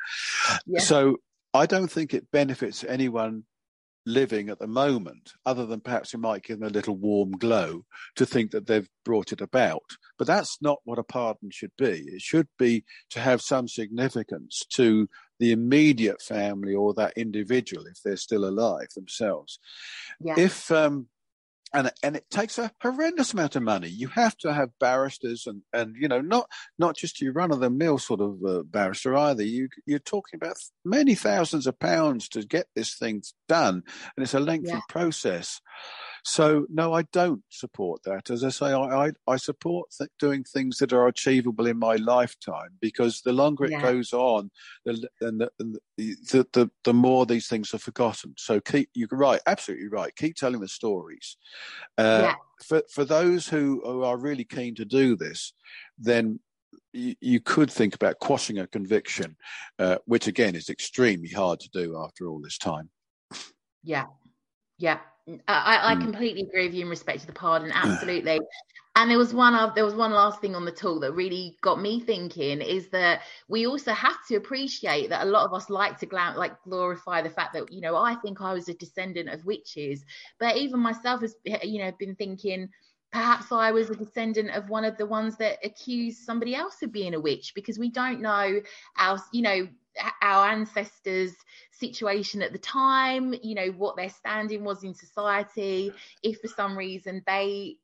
[0.66, 0.80] Yeah.
[0.80, 1.18] So
[1.54, 3.44] I don't think it benefits anyone
[4.06, 7.84] living at the moment, other than perhaps it might give them a little warm glow
[8.16, 9.82] to think that they've brought it about.
[10.18, 12.04] But that's not what a pardon should be.
[12.06, 17.98] It should be to have some significance to the immediate family or that individual if
[18.04, 19.58] they're still alive themselves.
[20.20, 20.34] Yeah.
[20.36, 21.06] If um,
[21.72, 23.88] and and it takes a horrendous amount of money.
[23.88, 26.48] You have to have barristers and and you know not
[26.78, 29.44] not just your run of the mill sort of uh, barrister either.
[29.44, 33.82] You you're talking about many thousands of pounds to get this thing done,
[34.16, 34.80] and it's a lengthy yeah.
[34.88, 35.60] process.
[36.24, 38.30] So no, I don't support that.
[38.30, 41.96] As I say, I I, I support th- doing things that are achievable in my
[41.96, 43.82] lifetime because the longer it yeah.
[43.82, 44.50] goes on,
[44.84, 45.48] the, the,
[45.96, 48.34] the, the the more these things are forgotten.
[48.36, 50.14] So keep you're right, absolutely right.
[50.16, 51.36] Keep telling the stories.
[51.96, 52.34] Uh, yeah.
[52.64, 55.54] For for those who, who are really keen to do this,
[55.98, 56.40] then
[56.92, 59.36] you, you could think about quashing a conviction,
[59.78, 62.90] uh, which again is extremely hard to do after all this time.
[63.82, 64.06] Yeah,
[64.78, 64.98] yeah,
[65.48, 66.02] I, I mm.
[66.02, 68.40] completely agree with you in respect to the pardon, absolutely.
[68.96, 71.56] and there was one of there was one last thing on the talk that really
[71.62, 75.70] got me thinking is that we also have to appreciate that a lot of us
[75.70, 78.74] like to glam, like glorify the fact that you know I think I was a
[78.74, 80.04] descendant of witches,
[80.38, 82.68] but even myself has you know been thinking
[83.12, 86.92] perhaps I was a descendant of one of the ones that accused somebody else of
[86.92, 88.60] being a witch because we don't know
[88.98, 89.68] our you know
[90.22, 91.34] our ancestors
[91.72, 96.76] situation at the time you know what their standing was in society if for some
[96.76, 97.76] reason they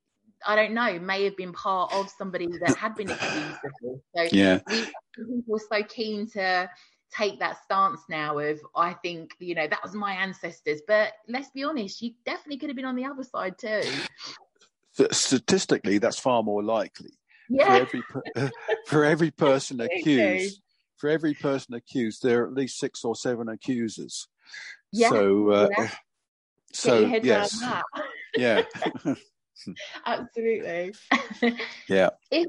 [0.44, 4.00] I don't know, may have been part of somebody that had been accused of this.
[4.14, 4.61] So yeah.
[4.68, 6.68] we, were so keen to
[7.12, 11.50] take that stance now of I think you know that was my ancestors, but let's
[11.50, 13.82] be honest, you definitely could have been on the other side too.
[15.11, 17.12] Statistically, that's far more likely.
[17.48, 17.84] Yeah.
[17.84, 18.02] For
[18.36, 18.50] every
[18.86, 20.61] for every person accused,
[20.97, 24.28] for every person accused, there are at least six or seven accusers.
[24.92, 25.11] Yeah.
[25.11, 25.90] So, uh, yeah.
[26.72, 27.64] so Get your head yes,
[28.36, 28.62] yeah.
[30.07, 30.94] Absolutely.
[31.88, 32.11] yeah.
[32.30, 32.47] if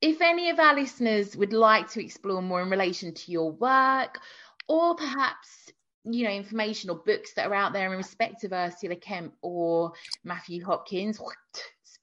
[0.00, 4.20] if any of our listeners would like to explore more in relation to your work
[4.68, 5.72] or perhaps
[6.04, 9.92] you know information or books that are out there in respect of ursula kemp or
[10.22, 11.18] matthew hopkins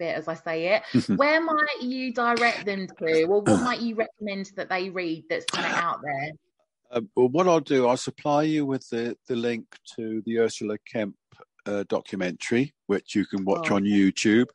[0.02, 3.96] spit as i say it where might you direct them to or what might you
[3.96, 6.32] recommend that they read that's kind of out there
[6.92, 9.64] Uh, well, what I'll do, I'll supply you with the, the link
[9.96, 11.16] to the Ursula Kemp
[11.66, 14.48] uh, documentary, which you can watch Oh, on YouTube.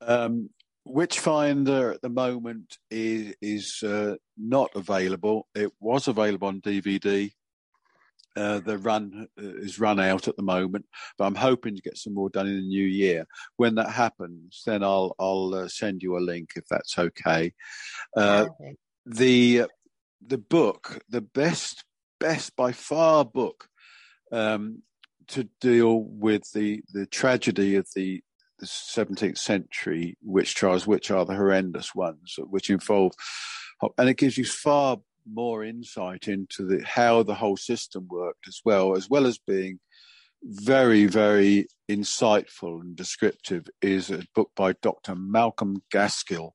[0.00, 0.50] Um,
[0.84, 5.46] Witchfinder at the moment is is uh, not available.
[5.54, 7.30] It was available on DVD.
[8.36, 10.86] Uh, the run uh, is run out at the moment,
[11.18, 13.26] but I'm hoping to get some more done in the new year.
[13.56, 17.52] When that happens, then I'll I'll uh, send you a link if that's okay.
[18.16, 18.78] Uh, Perfect.
[19.04, 19.64] the
[20.24, 21.84] the book, the best
[22.20, 23.68] best by far book
[24.30, 24.82] um,
[25.28, 28.22] to deal with the the tragedy of the
[28.60, 33.12] the 17th century witch trials, which are the horrendous ones, which involve,
[33.96, 34.98] and it gives you far
[35.30, 39.80] more insight into the how the whole system worked as well, as well as being
[40.42, 43.66] very, very insightful and descriptive.
[43.82, 45.14] Is a book by Dr.
[45.14, 46.52] Malcolm Gaskill,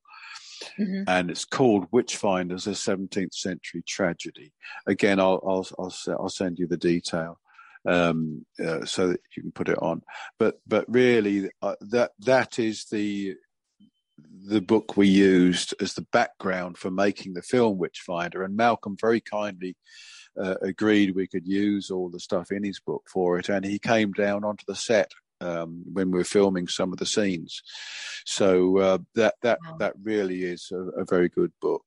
[0.79, 1.03] Mhm.
[1.07, 4.53] and it's called Witchfinders: A 17th Century Tragedy.
[4.87, 7.39] Again, I'll I'll I'll, I'll send you the detail
[7.87, 10.01] um, uh, so that you can put it on.
[10.39, 13.35] But but really, uh, that that is the
[14.17, 19.21] the book we used as the background for making the film Witchfinder, and Malcolm very
[19.21, 19.75] kindly.
[20.37, 23.79] Uh, agreed we could use all the stuff in his book for it, and he
[23.79, 25.09] came down onto the set
[25.41, 27.61] um, when we were filming some of the scenes.
[28.25, 31.83] So uh, that that that really is a, a very good book.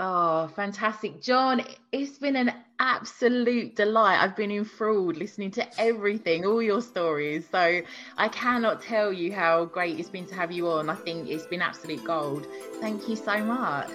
[0.00, 1.22] Oh, fantastic.
[1.22, 4.20] John, it's been an absolute delight.
[4.20, 7.46] I've been enthralled listening to everything, all your stories.
[7.50, 7.80] So
[8.18, 10.90] I cannot tell you how great it's been to have you on.
[10.90, 12.46] I think it's been absolute gold.
[12.80, 13.88] Thank you so much.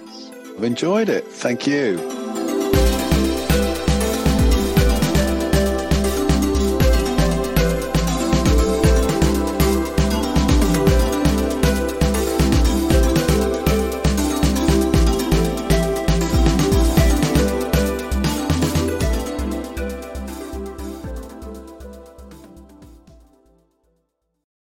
[0.56, 1.26] I've enjoyed it.
[1.26, 2.59] Thank you.